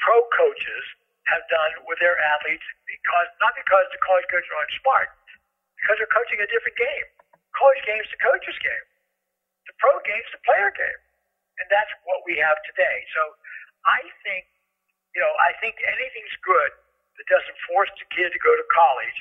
pro 0.00 0.16
coaches 0.32 0.84
have 1.28 1.44
done 1.52 1.84
with 1.86 2.00
their 2.00 2.16
athletes 2.16 2.64
because 2.88 3.28
not 3.42 3.52
because 3.54 3.86
the 3.92 4.00
college 4.02 4.26
coaches 4.32 4.50
aren't 4.56 4.74
smart, 4.80 5.08
because 5.80 5.96
they're 5.98 6.14
coaching 6.14 6.40
a 6.40 6.48
different 6.48 6.76
game. 6.76 7.06
College 7.56 7.82
game's 7.88 8.08
the 8.12 8.20
coach's 8.20 8.58
game. 8.60 8.86
The 9.66 9.74
pro 9.80 9.92
game's 10.06 10.30
the 10.32 10.40
player 10.44 10.70
game. 10.72 11.00
And 11.60 11.66
that's 11.68 11.92
what 12.08 12.24
we 12.24 12.40
have 12.40 12.56
today. 12.64 13.04
So 13.12 13.22
I 13.84 14.00
think, 14.24 14.48
you 15.12 15.20
know, 15.20 15.32
I 15.40 15.52
think 15.60 15.76
anything's 15.84 16.36
good 16.40 16.72
that 17.20 17.26
doesn't 17.28 17.58
force 17.68 17.92
the 18.00 18.08
kid 18.16 18.32
to 18.32 18.40
go 18.40 18.52
to 18.54 18.66
college 18.72 19.20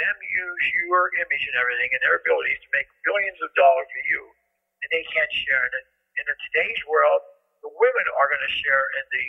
them 0.00 0.16
use 0.16 0.64
your 0.88 1.12
image 1.20 1.44
and 1.44 1.56
everything 1.60 1.92
and 1.92 2.00
their 2.00 2.16
abilities 2.16 2.56
to 2.64 2.68
make 2.72 2.88
billions 3.04 3.36
of 3.44 3.52
dollars 3.52 3.84
for 3.92 4.02
you, 4.08 4.22
and 4.80 4.88
they 4.88 5.04
can't 5.12 5.28
share 5.44 5.68
it. 5.68 5.76
And 5.76 6.24
in 6.24 6.36
today's 6.48 6.80
world, 6.88 7.20
the 7.60 7.68
women 7.68 8.06
are 8.16 8.28
going 8.32 8.40
to 8.40 8.54
share 8.64 8.84
in 8.96 9.04
the 9.12 9.24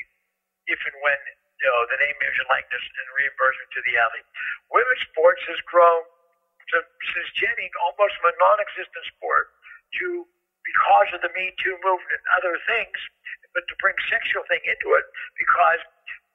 if 0.72 0.80
and 0.88 0.96
when 1.04 1.20
you 1.62 1.68
know, 1.70 1.86
the 1.94 2.00
name, 2.01 2.18
image, 2.18 2.40
and 2.42 2.50
likeness 2.50 2.82
and 2.82 3.06
reimbursement 3.13 3.70
to 3.70 3.82
the 3.86 3.94
athlete. 4.00 4.25
Women's 4.74 5.04
sports 5.13 5.44
has 5.46 5.60
grown 5.70 6.01
to, 6.74 6.77
Jenny 7.38 7.68
almost 7.89 8.13
from 8.22 8.32
a 8.32 8.36
non-existent 8.39 9.06
sport 9.18 9.51
to 10.00 10.25
because 10.62 11.10
of 11.18 11.20
the 11.25 11.32
Me 11.34 11.51
Too 11.58 11.75
movement 11.82 12.22
and 12.22 12.32
other 12.38 12.56
things, 12.70 12.98
but 13.51 13.65
to 13.68 13.75
bring 13.82 13.98
sexual 14.08 14.46
thing 14.48 14.62
into 14.63 14.94
it 14.96 15.06
because 15.36 15.82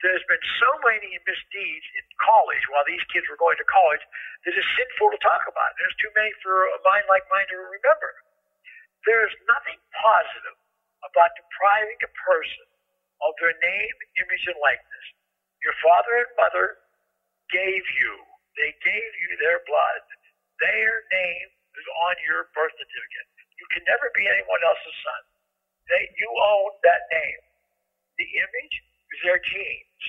there's 0.04 0.24
been 0.28 0.44
so 0.60 0.70
many 0.84 1.16
misdeeds 1.24 1.86
in 1.96 2.04
college 2.20 2.60
while 2.68 2.84
these 2.84 3.02
kids 3.08 3.24
were 3.32 3.40
going 3.40 3.56
to 3.56 3.66
college 3.66 4.02
that 4.44 4.52
is 4.52 4.66
sinful 4.76 5.08
to 5.14 5.20
talk 5.24 5.46
about. 5.48 5.72
There's 5.80 5.96
too 5.96 6.12
many 6.12 6.32
for 6.44 6.68
a 6.68 6.78
mind 6.84 7.08
like 7.08 7.24
mine 7.32 7.48
to 7.48 7.56
remember. 7.56 8.12
There's 9.08 9.32
nothing 9.48 9.78
positive 9.96 10.58
about 11.06 11.32
depriving 11.38 11.96
a 12.04 12.10
person 12.28 12.66
of 13.24 13.32
their 13.40 13.56
name, 13.56 13.96
image, 14.20 14.44
and 14.50 14.58
likeness. 14.60 15.06
Your 15.64 15.76
father 15.80 16.26
and 16.26 16.32
mother 16.36 16.66
gave 17.48 17.84
you, 17.96 18.12
they 18.58 18.74
gave 18.84 19.10
you 19.24 19.30
their 19.40 19.64
blood. 19.64 20.02
Their 20.60 20.92
name 21.12 21.48
is 21.76 21.86
on 22.08 22.14
your 22.24 22.48
birth 22.56 22.72
certificate. 22.76 23.28
You 23.60 23.66
can 23.72 23.84
never 23.88 24.08
be 24.16 24.24
anyone 24.24 24.62
else's 24.64 24.96
son. 25.04 25.22
They, 25.88 26.02
you 26.16 26.28
own 26.28 26.70
that 26.82 27.04
name. 27.12 27.42
The 28.16 28.28
image 28.40 28.74
is 29.12 29.18
their 29.22 29.40
genes. 29.40 30.02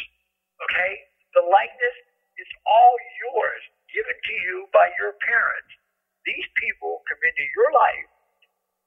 Okay? 0.68 0.94
The 1.36 1.44
likeness 1.44 1.98
is 2.40 2.50
all 2.66 2.96
yours, 3.28 3.62
given 3.92 4.16
to 4.16 4.36
you 4.48 4.58
by 4.72 4.90
your 4.98 5.16
parents. 5.22 5.72
These 6.24 6.48
people 6.60 7.04
come 7.08 7.22
into 7.24 7.46
your 7.56 7.70
life. 7.76 8.10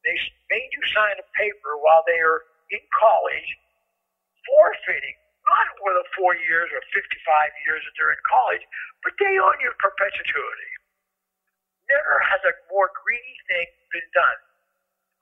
They 0.04 0.16
made 0.48 0.70
you 0.72 0.82
sign 0.92 1.16
a 1.20 1.26
paper 1.36 1.76
while 1.80 2.04
they 2.08 2.20
are 2.20 2.40
in 2.72 2.82
college, 2.96 3.48
forfeiting 4.48 5.16
not 5.50 5.66
for 5.82 5.90
the 5.92 6.06
four 6.14 6.32
years 6.36 6.70
or 6.70 6.80
55 6.94 7.02
years 7.66 7.82
that 7.82 7.94
they're 7.98 8.14
in 8.14 8.24
college, 8.28 8.64
but 9.02 9.12
they 9.18 9.34
own 9.40 9.56
your 9.58 9.74
perpetuity. 9.82 10.70
Never 11.90 12.14
has 12.22 12.40
a 12.46 12.54
more 12.70 12.88
greedy 13.02 13.36
thing 13.50 13.66
been 13.90 14.08
done 14.14 14.38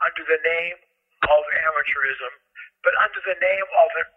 under 0.05 0.23
the 0.29 0.41
name 0.45 0.77
of 1.25 1.43
amateurism, 1.65 2.33
but 2.85 2.93
under 3.03 3.21
the 3.25 3.39
name 3.41 3.67
of 3.73 3.91
an 4.05 4.09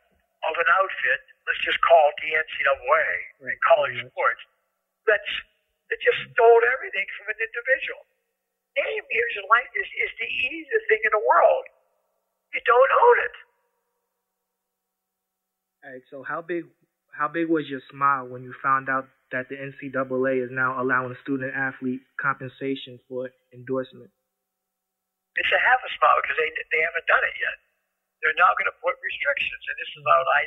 of 0.41 0.55
an 0.57 0.69
outfit, 0.73 1.21
let's 1.45 1.61
just 1.61 1.77
call 1.85 2.09
it 2.09 2.17
the 2.17 2.33
NCAA, 2.33 3.09
right. 3.45 3.59
college 3.61 3.93
mm-hmm. 3.93 4.09
sports, 4.09 4.41
that's 5.05 5.31
that 5.93 5.99
just 6.01 6.17
stole 6.33 6.61
everything 6.71 7.05
from 7.19 7.29
an 7.35 7.39
individual. 7.39 8.01
Name, 8.79 9.03
image, 9.03 9.35
and 9.37 9.47
likeness 9.51 9.89
is 9.99 10.11
the 10.15 10.29
easiest 10.31 10.85
thing 10.87 11.03
in 11.03 11.11
the 11.11 11.23
world. 11.27 11.65
You 12.55 12.61
don't 12.63 12.93
own 12.95 13.17
it. 13.27 13.35
All 15.83 15.91
right. 15.91 16.05
So 16.07 16.23
how 16.23 16.41
big 16.41 16.65
how 17.11 17.27
big 17.27 17.51
was 17.51 17.67
your 17.67 17.83
smile 17.91 18.27
when 18.27 18.43
you 18.43 18.55
found 18.63 18.87
out 18.87 19.07
that 19.31 19.47
the 19.47 19.57
NCAA 19.57 20.43
is 20.43 20.51
now 20.51 20.77
allowing 20.77 21.15
student 21.23 21.55
athlete 21.55 22.03
compensation 22.19 22.99
for 23.07 23.31
endorsement? 23.55 24.11
It's 25.39 25.51
a 25.51 25.61
half 25.63 25.79
a 25.79 25.91
smile 25.95 26.19
because 26.21 26.37
they 26.37 26.49
they 26.75 26.81
haven't 26.83 27.07
done 27.07 27.23
it 27.23 27.35
yet. 27.39 27.57
They're 28.19 28.37
now 28.37 28.51
going 28.59 28.69
to 28.69 28.77
put 28.83 28.93
restrictions, 28.99 29.63
and 29.71 29.75
this 29.79 29.91
is 29.95 30.05
out. 30.05 30.27
I 30.27 30.43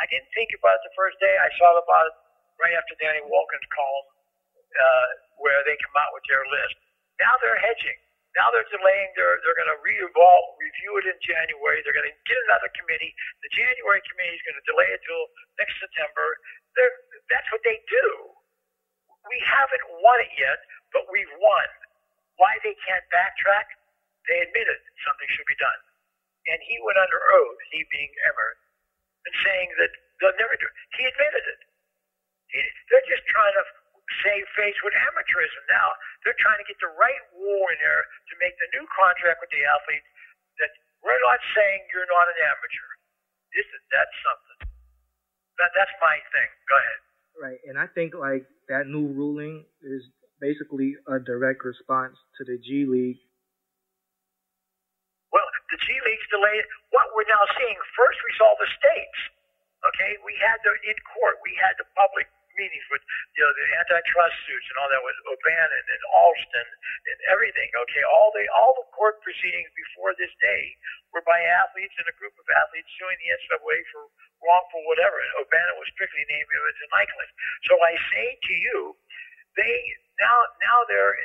I 0.00 0.04
didn't 0.08 0.30
think 0.32 0.54
about 0.56 0.78
it 0.80 0.82
the 0.86 0.94
first 0.96 1.18
day. 1.18 1.34
I 1.34 1.50
saw 1.58 1.74
about 1.76 2.06
it 2.08 2.14
right 2.62 2.74
after 2.78 2.94
Danny 3.02 3.20
Wolken's 3.26 3.68
column, 3.74 4.08
uh, 4.72 5.08
where 5.42 5.60
they 5.66 5.76
come 5.82 5.96
out 5.98 6.14
with 6.14 6.24
their 6.30 6.46
list. 6.46 6.78
Now 7.18 7.34
they're 7.42 7.58
hedging. 7.60 7.98
Now 8.38 8.46
they're 8.54 8.68
delaying. 8.70 9.10
They're 9.18 9.42
they're 9.42 9.58
going 9.58 9.72
to 9.74 9.80
re-evolve, 9.82 10.46
review 10.62 10.92
it 11.02 11.06
in 11.10 11.18
January. 11.18 11.82
They're 11.82 11.96
going 11.96 12.06
to 12.06 12.18
get 12.30 12.38
another 12.46 12.70
committee. 12.78 13.10
The 13.42 13.50
January 13.50 14.02
committee 14.06 14.38
is 14.38 14.44
going 14.46 14.58
to 14.58 14.66
delay 14.70 14.88
it 14.94 15.02
till 15.02 15.24
next 15.58 15.74
September. 15.82 16.26
They're, 16.78 16.94
that's 17.26 17.48
what 17.50 17.62
they 17.66 17.82
do. 17.90 18.06
We 19.26 19.38
haven't 19.42 19.84
won 20.00 20.18
it 20.22 20.32
yet, 20.38 20.58
but 20.94 21.10
we've 21.10 21.30
won. 21.42 21.68
Why 22.38 22.56
they 22.62 22.74
can't 22.86 23.04
backtrack? 23.12 23.66
They 24.30 24.38
admitted 24.46 24.80
something 25.04 25.28
should 25.34 25.48
be 25.50 25.58
done, 25.58 25.80
and 26.54 26.58
he 26.62 26.78
went 26.86 27.00
under 27.02 27.18
oath, 27.18 27.60
he 27.74 27.82
being 27.90 28.12
Emmert, 28.30 28.58
and 29.26 29.34
saying 29.42 29.68
that 29.80 29.90
they'll 30.22 30.38
never 30.38 30.54
do 30.54 30.68
it. 30.68 30.76
He 30.96 31.02
admitted 31.08 31.44
it. 31.50 31.60
He, 32.52 32.60
they're 32.92 33.08
just 33.10 33.26
trying 33.26 33.54
to 33.58 33.64
save 34.22 34.46
face 34.58 34.78
with 34.82 34.94
amateurism 34.94 35.62
now. 35.70 35.88
They're 36.26 36.38
trying 36.42 36.58
to 36.60 36.66
get 36.66 36.78
the 36.82 36.92
right 36.98 37.22
war 37.38 37.70
in 37.72 37.78
there 37.78 38.04
to 38.04 38.34
make 38.42 38.54
the 38.58 38.68
new 38.74 38.84
contract 38.92 39.38
with 39.42 39.50
the 39.54 39.62
athletes 39.62 40.08
that 40.60 40.72
we're 41.00 41.22
not 41.24 41.40
saying 41.56 41.78
you're 41.94 42.08
not 42.10 42.26
an 42.28 42.38
amateur. 42.42 42.88
This 43.54 43.66
is 43.66 43.82
that's 43.90 44.16
something. 44.22 44.60
That 45.58 45.70
that's 45.74 45.94
my 46.02 46.16
thing. 46.34 46.50
Go 46.68 46.74
ahead. 46.76 47.00
Right, 47.40 47.60
and 47.66 47.76
I 47.78 47.86
think 47.90 48.12
like 48.12 48.44
that 48.68 48.90
new 48.90 49.10
ruling 49.10 49.64
is 49.82 50.02
basically 50.42 50.96
a 51.08 51.18
direct 51.20 51.64
response 51.64 52.16
to 52.38 52.42
the 52.44 52.60
G 52.60 52.84
League. 52.84 53.20
Well, 55.30 55.46
the 55.70 55.78
G 55.78 55.88
League's 56.04 56.28
delayed. 56.30 56.64
What 56.90 57.10
we're 57.14 57.28
now 57.30 57.44
seeing 57.56 57.78
first, 57.94 58.18
we 58.26 58.32
saw 58.36 58.50
the 58.58 58.68
states. 58.76 59.18
Okay, 59.80 60.12
we 60.28 60.36
had 60.36 60.60
the 60.60 60.76
in 60.84 60.98
court, 61.16 61.40
we 61.40 61.56
had 61.56 61.72
the 61.80 61.88
public 61.96 62.28
meetings 62.58 62.86
with 62.90 63.02
you 63.36 63.42
know 63.42 63.52
the 63.52 63.66
antitrust 63.82 64.36
suits 64.46 64.66
and 64.70 64.76
all 64.80 64.90
that 64.90 65.02
with 65.02 65.18
O'Bannon 65.28 65.84
and 65.86 66.02
Alston 66.14 66.68
and 67.10 67.18
everything. 67.30 67.68
Okay, 67.72 68.04
all 68.10 68.30
the 68.34 68.44
all 68.54 68.72
the 68.78 68.86
court 68.94 69.22
proceedings 69.22 69.70
before 69.74 70.14
this 70.18 70.32
day 70.42 70.62
were 71.14 71.24
by 71.26 71.38
athletes 71.62 71.94
and 71.98 72.06
a 72.10 72.16
group 72.18 72.34
of 72.38 72.46
athletes 72.50 72.90
suing 72.98 73.18
the 73.20 73.30
NCAA 73.34 73.78
for 73.94 74.02
wrongful 74.42 74.82
whatever. 74.88 75.16
And 75.18 75.32
O'Bannon 75.44 75.76
was 75.78 75.88
strictly 75.94 76.24
named 76.26 76.48
as 76.48 76.78
an 76.86 76.90
Nyquist. 76.94 77.32
So 77.68 77.74
I 77.80 77.92
say 78.14 78.26
to 78.38 78.54
you, 78.54 78.78
they 79.56 79.74
now 80.20 80.36
now 80.62 80.78
they're 80.86 81.16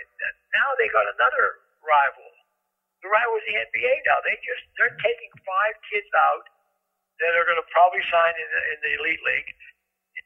now 0.54 0.70
they 0.78 0.90
got 0.92 1.08
another 1.10 1.64
rival. 1.84 2.28
The 3.04 3.10
rival 3.14 3.38
is 3.38 3.46
the 3.46 3.58
NBA 3.70 3.94
now. 4.10 4.18
They 4.26 4.38
just 4.42 4.64
they're 4.78 4.98
taking 5.04 5.32
five 5.46 5.76
kids 5.90 6.10
out 6.18 6.46
that 7.22 7.32
are 7.32 7.48
going 7.48 7.60
to 7.60 7.70
probably 7.72 8.04
sign 8.12 8.36
in 8.36 8.50
the, 8.52 8.62
in 8.76 8.78
the 8.84 8.92
elite 9.00 9.24
league 9.24 9.50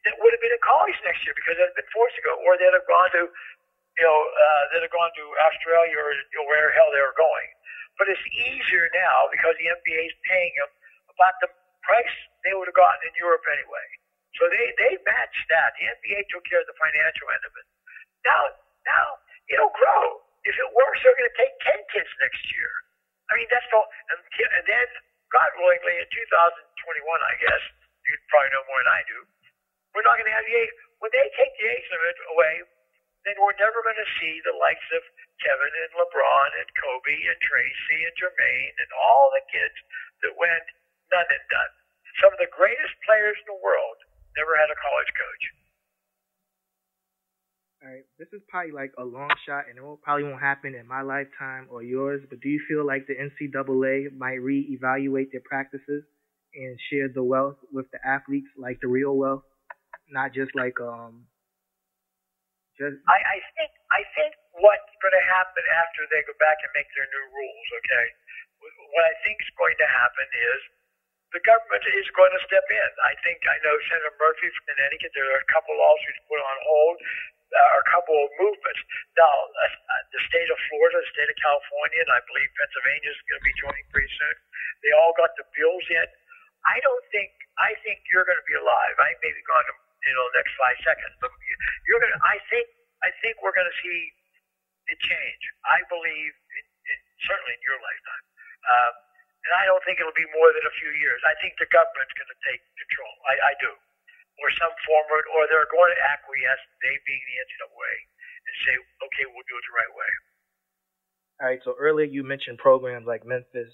that 0.06 0.16
would 0.16 0.32
have 0.32 0.42
been 0.42 0.54
in 0.54 0.62
college 0.64 0.96
next 1.04 1.20
year 1.28 1.36
because 1.36 1.60
they'd 1.60 1.76
been 1.76 1.92
forced 1.92 2.16
to 2.16 2.24
go, 2.24 2.34
or 2.44 2.56
they'd 2.56 2.72
have 2.72 2.88
gone 2.88 3.10
to, 3.20 3.28
you 3.28 4.04
know, 4.04 4.18
uh, 4.20 4.62
they'd 4.72 4.84
have 4.84 4.94
gone 4.94 5.12
to 5.12 5.24
Australia 5.44 5.96
or 6.00 6.10
you 6.16 6.36
know, 6.40 6.46
where 6.48 6.72
the 6.72 6.74
hell 6.76 6.88
they 6.88 7.04
were 7.04 7.16
going. 7.16 7.48
But 8.00 8.08
it's 8.08 8.24
easier 8.32 8.88
now 8.96 9.28
because 9.28 9.52
the 9.60 9.68
NBA 9.68 10.00
is 10.08 10.16
paying 10.24 10.52
them 10.56 10.70
about 11.12 11.36
the 11.44 11.52
price 11.84 12.16
they 12.48 12.56
would 12.56 12.64
have 12.64 12.78
gotten 12.78 13.00
in 13.04 13.14
Europe 13.20 13.44
anyway. 13.44 13.86
So 14.40 14.48
they 14.48 14.72
they 14.80 14.96
matched 15.04 15.44
that. 15.52 15.76
The 15.76 15.84
NBA 15.84 16.32
took 16.32 16.46
care 16.48 16.64
of 16.64 16.68
the 16.70 16.78
financial 16.80 17.28
end 17.28 17.44
of 17.44 17.52
it. 17.52 17.66
Now 18.24 18.40
now 18.88 19.06
it'll 19.52 19.74
grow. 19.76 20.24
If 20.48 20.56
it 20.56 20.70
works, 20.72 21.04
they're 21.04 21.18
going 21.20 21.28
to 21.28 21.36
take 21.36 21.52
ten 21.60 21.76
kids 21.92 22.08
next 22.24 22.40
year. 22.56 22.72
I 23.28 23.36
mean 23.36 23.48
that's 23.52 23.68
all. 23.76 23.84
And, 24.08 24.18
and 24.24 24.64
then 24.64 24.86
God 25.28 25.50
willingly 25.60 26.00
in 26.00 26.08
2021, 26.08 27.04
I 27.04 27.34
guess 27.36 27.62
you 28.08 28.16
probably 28.32 28.50
know 28.56 28.64
more 28.64 28.80
than 28.80 28.90
I 28.96 29.02
do 29.04 29.18
we're 29.94 30.06
not 30.06 30.18
going 30.18 30.30
to 30.30 30.36
have 30.36 30.46
the 30.46 30.56
age. 30.56 30.72
When 31.02 31.10
they 31.10 31.26
take 31.34 31.52
the 31.56 31.66
limit 31.66 32.18
away, 32.36 32.54
then 33.24 33.36
we're 33.40 33.56
never 33.60 33.80
going 33.84 34.00
to 34.00 34.10
see 34.20 34.40
the 34.44 34.56
likes 34.56 34.88
of 34.96 35.02
Kevin 35.44 35.72
and 35.72 35.90
LeBron 35.96 36.50
and 36.60 36.68
Kobe 36.76 37.16
and 37.28 37.38
Tracy 37.40 37.98
and 38.04 38.14
Jermaine 38.16 38.74
and 38.80 38.90
all 38.96 39.32
the 39.32 39.44
kids 39.48 39.76
that 40.24 40.36
went 40.36 40.66
none 41.12 41.28
and 41.28 41.44
done. 41.48 41.72
Some 42.20 42.32
of 42.32 42.40
the 42.40 42.52
greatest 42.52 42.94
players 43.04 43.36
in 43.40 43.48
the 43.48 43.60
world 43.60 43.98
never 44.36 44.56
had 44.56 44.68
a 44.68 44.78
college 44.78 45.12
coach. 45.16 45.44
All 47.80 47.88
right, 47.88 48.04
this 48.20 48.28
is 48.36 48.44
probably 48.52 48.76
like 48.76 48.92
a 49.00 49.04
long 49.04 49.32
shot, 49.48 49.64
and 49.68 49.80
it 49.80 49.80
will, 49.80 49.96
probably 49.96 50.28
won't 50.28 50.40
happen 50.40 50.76
in 50.76 50.84
my 50.84 51.00
lifetime 51.00 51.64
or 51.72 51.82
yours. 51.82 52.20
But 52.28 52.40
do 52.44 52.48
you 52.52 52.60
feel 52.68 52.84
like 52.84 53.08
the 53.08 53.16
NCAA 53.16 54.12
might 54.12 54.44
reevaluate 54.44 55.32
their 55.32 55.40
practices 55.40 56.04
and 56.52 56.76
share 56.92 57.08
the 57.08 57.24
wealth 57.24 57.56
with 57.72 57.86
the 57.90 57.98
athletes, 58.04 58.48
like 58.58 58.80
the 58.82 58.88
real 58.88 59.16
wealth? 59.16 59.48
Not 60.12 60.34
just 60.34 60.54
like 60.54 60.78
um. 60.80 61.26
Just 62.78 62.98
I, 63.06 63.18
I 63.18 63.38
think 63.56 63.72
I 63.92 64.02
think 64.16 64.32
what's 64.58 64.94
going 65.04 65.16
to 65.16 65.26
happen 65.28 65.64
after 65.82 66.08
they 66.10 66.24
go 66.24 66.34
back 66.40 66.58
and 66.64 66.70
make 66.72 66.88
their 66.96 67.06
new 67.08 67.26
rules, 67.34 67.68
okay? 67.84 68.06
What 68.96 69.04
I 69.06 69.14
think 69.26 69.38
is 69.42 69.52
going 69.58 69.76
to 69.78 69.88
happen 69.88 70.26
is 70.54 70.60
the 71.34 71.42
government 71.46 71.84
is 71.94 72.08
going 72.16 72.32
to 72.34 72.42
step 72.46 72.66
in. 72.70 72.90
I 73.06 73.14
think 73.22 73.42
I 73.46 73.56
know 73.62 73.74
Senator 73.90 74.14
Murphy 74.18 74.48
from 74.50 74.64
Connecticut. 74.74 75.12
There 75.14 75.28
are 75.30 75.42
a 75.42 75.50
couple 75.50 75.74
lawsuits 75.78 76.20
put 76.26 76.40
on 76.42 76.56
hold, 76.66 76.96
uh, 77.54 77.82
a 77.82 77.86
couple 77.90 78.16
of 78.18 78.30
movements. 78.40 78.82
Now, 79.14 79.30
uh, 79.30 79.62
uh, 79.68 80.02
the 80.10 80.20
state 80.30 80.50
of 80.50 80.58
Florida, 80.70 80.98
the 81.02 81.10
state 81.14 81.30
of 81.30 81.38
California, 81.38 82.00
and 82.02 82.12
I 82.14 82.20
believe 82.26 82.48
Pennsylvania 82.58 83.10
is 83.14 83.20
going 83.30 83.40
to 83.42 83.46
be 83.46 83.54
joining 83.62 83.86
pretty 83.94 84.10
soon. 84.10 84.36
They 84.82 84.92
all 84.98 85.14
got 85.14 85.30
the 85.38 85.46
bills 85.54 85.86
in. 85.90 86.06
I 86.66 86.82
don't 86.82 87.04
think. 87.14 87.30
I 87.60 87.76
think 87.84 88.00
you're 88.08 88.24
going 88.24 88.40
to 88.40 88.48
be 88.48 88.56
alive. 88.56 88.96
I 88.98 89.12
may 89.20 89.32
be 89.36 89.44
gone 89.44 89.66
you 90.06 90.14
know, 90.16 90.24
next 90.36 90.52
five 90.56 90.78
seconds. 90.84 91.14
But 91.20 91.30
you're 91.88 92.00
gonna. 92.00 92.20
I 92.24 92.40
think. 92.48 92.66
I 93.00 93.10
think 93.24 93.40
we're 93.40 93.56
gonna 93.56 93.72
see 93.80 94.12
it 94.92 94.98
change. 95.00 95.42
I 95.64 95.80
believe, 95.88 96.32
in, 96.34 96.64
in, 96.66 96.98
certainly 97.24 97.54
in 97.56 97.62
your 97.64 97.78
lifetime. 97.80 98.24
Uh, 98.60 98.90
and 99.48 99.52
I 99.56 99.64
don't 99.64 99.80
think 99.88 99.96
it'll 99.96 100.16
be 100.16 100.28
more 100.36 100.52
than 100.52 100.64
a 100.68 100.74
few 100.76 100.92
years. 101.00 101.16
I 101.24 101.32
think 101.40 101.56
the 101.56 101.70
government's 101.72 102.12
to 102.12 102.36
take 102.44 102.60
control. 102.76 103.14
I, 103.24 103.34
I 103.40 103.52
do, 103.56 103.72
or 104.44 104.48
some 104.60 104.74
form 104.84 105.06
of, 105.16 105.20
or 105.32 105.48
they're 105.48 105.70
going 105.72 105.90
to 105.96 106.00
acquiesce, 106.12 106.60
they 106.84 106.94
being 107.08 107.24
the 107.24 107.36
NCAA, 107.40 107.92
and 108.44 108.54
say, 108.68 108.74
okay, 108.76 109.24
we'll 109.32 109.48
do 109.48 109.56
it 109.56 109.64
the 109.64 109.74
right 109.76 109.94
way. 109.96 110.12
All 111.40 111.48
right. 111.48 111.62
So 111.64 111.72
earlier 111.80 112.04
you 112.04 112.20
mentioned 112.20 112.60
programs 112.60 113.08
like 113.08 113.24
Memphis 113.24 113.72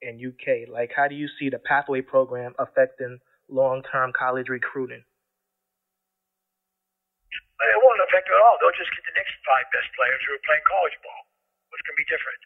and 0.00 0.16
UK. 0.16 0.68
Like, 0.72 0.90
how 0.96 1.08
do 1.08 1.14
you 1.14 1.28
see 1.36 1.52
the 1.52 1.60
pathway 1.60 2.00
program 2.00 2.56
affecting 2.58 3.20
long-term 3.52 4.16
college 4.16 4.48
recruiting? 4.48 5.04
It 7.62 7.78
won't 7.78 8.02
affect 8.02 8.26
it 8.26 8.34
at 8.34 8.42
all. 8.42 8.58
They'll 8.58 8.74
just 8.74 8.90
get 8.90 9.06
the 9.06 9.14
next 9.14 9.38
five 9.46 9.66
best 9.70 9.86
players 9.94 10.18
who 10.26 10.34
are 10.34 10.44
playing 10.46 10.66
college 10.66 10.96
ball, 10.98 11.22
which 11.70 11.82
can 11.86 11.94
be 11.94 12.06
different. 12.10 12.40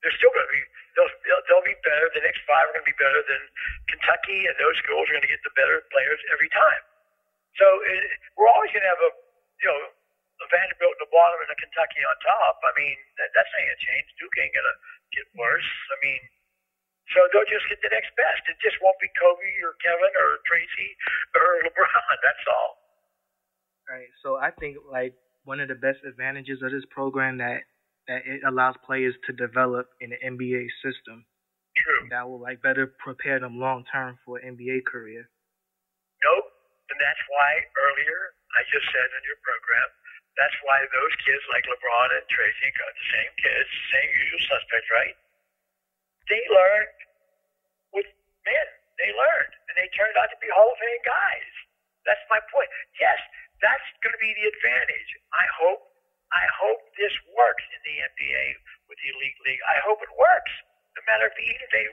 They're 0.00 0.16
still 0.16 0.32
going 0.32 0.44
to 0.44 0.52
be 0.52 0.62
they'll, 0.96 1.12
they'll 1.24 1.42
they'll 1.48 1.66
be 1.66 1.76
better. 1.84 2.08
The 2.12 2.24
next 2.24 2.44
five 2.44 2.68
are 2.68 2.72
going 2.76 2.84
to 2.84 2.90
be 2.90 2.96
better 3.00 3.20
than 3.24 3.42
Kentucky, 3.88 4.48
and 4.48 4.54
those 4.60 4.76
schools 4.80 5.08
are 5.08 5.14
going 5.16 5.26
to 5.26 5.32
get 5.32 5.42
the 5.44 5.54
better 5.56 5.84
players 5.92 6.20
every 6.32 6.48
time. 6.52 6.82
So 7.60 7.66
it, 7.88 8.00
we're 8.36 8.50
always 8.50 8.72
going 8.72 8.84
to 8.84 8.92
have 8.92 9.02
a 9.04 9.10
you 9.60 9.68
know 9.68 9.80
a 10.44 10.46
Vanderbilt 10.50 10.96
in 10.98 11.02
the 11.06 11.12
bottom 11.12 11.38
and 11.40 11.50
a 11.52 11.58
Kentucky 11.58 12.02
on 12.04 12.14
top. 12.24 12.60
I 12.64 12.72
mean 12.76 12.96
that, 13.20 13.32
that's 13.32 13.48
not 13.52 13.60
going 13.64 13.74
to 13.74 13.82
change. 13.84 14.06
Duke 14.20 14.36
ain't 14.40 14.54
going 14.54 14.68
to 14.68 14.76
get 15.12 15.26
worse. 15.36 15.70
I 15.92 15.98
mean. 16.04 16.22
So 17.12 17.20
they'll 17.30 17.44
just 17.44 17.68
get 17.68 17.84
the 17.84 17.92
next 17.92 18.16
best. 18.16 18.40
It 18.48 18.56
just 18.64 18.80
won't 18.80 18.96
be 18.96 19.12
Kobe 19.20 19.52
or 19.60 19.76
Kevin 19.84 20.08
or 20.16 20.40
Tracy 20.48 20.96
or 21.36 21.60
LeBron. 21.68 22.16
That's 22.24 22.44
all. 22.48 22.83
Right. 23.88 24.08
So 24.24 24.36
I 24.36 24.50
think 24.50 24.76
like 24.90 25.14
one 25.44 25.60
of 25.60 25.68
the 25.68 25.76
best 25.76 26.00
advantages 26.08 26.62
of 26.64 26.72
this 26.72 26.84
program 26.90 27.38
that 27.38 27.68
that 28.08 28.24
it 28.28 28.44
allows 28.44 28.76
players 28.84 29.16
to 29.24 29.32
develop 29.32 29.88
in 30.00 30.12
the 30.12 30.20
NBA 30.20 30.68
system. 30.84 31.24
True. 31.76 32.08
That 32.12 32.28
will 32.28 32.40
like 32.40 32.60
better 32.60 32.92
prepare 33.00 33.40
them 33.40 33.58
long 33.58 33.84
term 33.88 34.18
for 34.24 34.38
an 34.38 34.56
NBA 34.56 34.84
career. 34.84 35.28
Nope. 36.22 36.46
And 36.92 37.00
that's 37.00 37.24
why 37.32 37.64
earlier 37.76 38.36
I 38.56 38.60
just 38.68 38.84
said 38.92 39.08
in 39.08 39.22
your 39.24 39.40
program, 39.40 39.88
that's 40.36 40.54
why 40.66 40.84
those 40.90 41.14
kids 41.24 41.42
like 41.50 41.64
LeBron 41.66 42.08
and 42.12 42.26
Tracy 42.28 42.68
got 42.76 42.92
the 42.92 43.06
same 43.10 43.32
kids, 43.40 43.68
same 43.90 44.10
usual 44.10 44.42
suspects, 44.50 44.90
right? 44.90 45.16
They 46.28 46.42
learned 46.50 46.96
with 47.94 48.08
men. 48.46 48.68
They 48.98 49.10
learned, 49.10 49.52
and 49.70 49.74
they 49.74 49.90
turned 49.98 50.14
out 50.14 50.30
to 50.30 50.38
be 50.38 50.46
Hall 50.54 50.70
of 50.70 50.78
Fame 50.78 51.02
guys. 51.02 51.50
That's 52.06 52.22
my 52.30 52.38
point. 52.52 52.70
Yes, 53.02 53.18
that's 53.64 53.88
going 54.04 54.12
to 54.12 54.20
be 54.20 54.36
the 54.36 54.46
advantage. 54.52 55.10
I 55.32 55.48
hope. 55.56 55.80
I 56.34 56.44
hope 56.50 56.82
this 56.98 57.14
works 57.32 57.62
in 57.72 57.80
the 57.86 57.96
NBA 58.10 58.44
with 58.90 58.98
the 59.00 59.08
elite 59.16 59.38
league. 59.46 59.62
I 59.70 59.78
hope 59.86 60.02
it 60.02 60.10
works. 60.18 60.52
No 60.98 61.02
matter 61.08 61.30
if 61.30 61.36
even 61.40 61.66
they 61.72 61.86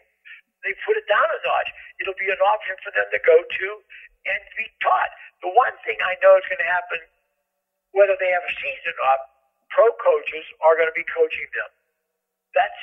they 0.67 0.73
put 0.85 0.97
it 0.97 1.07
down 1.07 1.25
a 1.25 1.39
notch, 1.45 1.69
it'll 2.01 2.17
be 2.17 2.29
an 2.29 2.41
option 2.41 2.75
for 2.81 2.91
them 2.93 3.07
to 3.13 3.19
go 3.21 3.37
to 3.37 3.67
and 4.27 4.41
be 4.57 4.67
taught. 4.81 5.11
The 5.45 5.53
one 5.53 5.73
thing 5.85 5.97
I 6.01 6.17
know 6.21 6.37
is 6.37 6.45
going 6.49 6.61
to 6.61 6.69
happen, 6.69 7.01
whether 7.95 8.17
they 8.17 8.29
have 8.33 8.45
a 8.45 8.53
season 8.61 8.93
or 8.93 8.97
not, 9.01 9.19
pro 9.73 9.87
coaches 10.01 10.45
are 10.61 10.77
going 10.77 10.89
to 10.89 10.97
be 10.97 11.05
coaching 11.09 11.49
them. 11.53 11.71
That's 12.57 12.81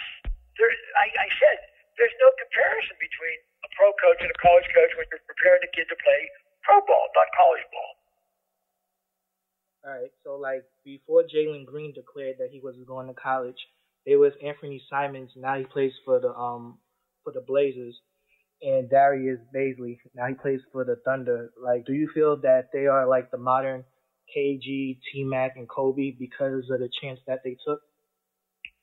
there. 0.58 0.70
I, 0.98 1.06
I 1.10 1.28
said 1.38 1.58
there's 1.98 2.14
no 2.22 2.30
comparison 2.38 2.96
between 3.02 3.38
a 3.66 3.68
pro 3.74 3.90
coach 3.98 4.22
and 4.22 4.30
a 4.30 4.38
college 4.38 4.66
coach 4.74 4.94
when 4.94 5.06
you're 5.10 5.22
preparing 5.26 5.62
a 5.62 5.70
kid 5.74 5.90
to 5.90 5.98
play 5.98 6.22
pro 6.62 6.82
ball, 6.86 7.10
not 7.14 7.28
college 7.34 7.66
ball. 7.74 7.97
All 9.84 9.92
right. 9.92 10.10
So 10.24 10.36
like 10.36 10.64
before 10.84 11.22
Jalen 11.22 11.66
Green 11.66 11.92
declared 11.94 12.36
that 12.38 12.50
he 12.50 12.60
was 12.60 12.76
going 12.86 13.06
to 13.08 13.14
college, 13.14 13.58
there 14.06 14.18
was 14.18 14.32
Anfernee 14.44 14.80
Simons. 14.90 15.30
Now 15.36 15.58
he 15.58 15.64
plays 15.64 15.92
for 16.04 16.20
the 16.20 16.34
um 16.34 16.78
for 17.24 17.32
the 17.32 17.44
Blazers, 17.46 17.96
and 18.62 18.90
Darius 18.90 19.38
Bazley. 19.54 19.98
Now 20.14 20.26
he 20.26 20.34
plays 20.34 20.60
for 20.72 20.84
the 20.84 20.96
Thunder. 21.04 21.50
Like, 21.60 21.86
do 21.86 21.92
you 21.92 22.10
feel 22.14 22.36
that 22.42 22.70
they 22.72 22.86
are 22.86 23.06
like 23.06 23.30
the 23.30 23.38
modern 23.38 23.84
KG, 24.34 24.98
T 24.98 25.24
Mac, 25.24 25.56
and 25.56 25.68
Kobe 25.68 26.12
because 26.18 26.66
of 26.70 26.80
the 26.80 26.90
chance 27.00 27.20
that 27.26 27.40
they 27.44 27.56
took? 27.66 27.80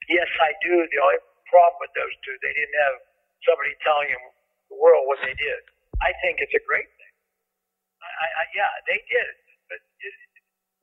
Yes, 0.09 0.29
I 0.41 0.53
do. 0.61 0.73
The 0.73 0.99
only 1.01 1.21
problem 1.49 1.77
with 1.81 1.93
those 1.97 2.15
two, 2.23 2.35
they 2.41 2.53
didn't 2.53 2.77
have 2.85 2.97
somebody 3.45 3.73
telling 3.81 4.09
them 4.09 4.25
the 4.69 4.77
world 4.77 5.05
what 5.09 5.19
they 5.25 5.33
did. 5.33 5.61
I 6.01 6.13
think 6.21 6.39
it's 6.41 6.53
a 6.53 6.63
great 6.65 6.85
thing. 6.85 7.13
I, 8.03 8.27
I, 8.29 8.43
yeah, 8.53 8.71
they 8.85 8.99
did. 9.09 9.33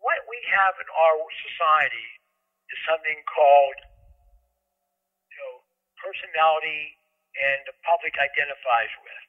What 0.03 0.19
we 0.27 0.39
have 0.51 0.75
in 0.83 0.89
our 0.91 1.17
society 1.47 2.09
is 2.75 2.79
something 2.91 3.19
called, 3.31 3.79
you 5.31 5.39
know, 5.39 5.55
personality 6.03 6.99
and 7.39 7.59
the 7.71 7.75
public 7.87 8.13
identifies 8.19 8.91
with. 9.07 9.23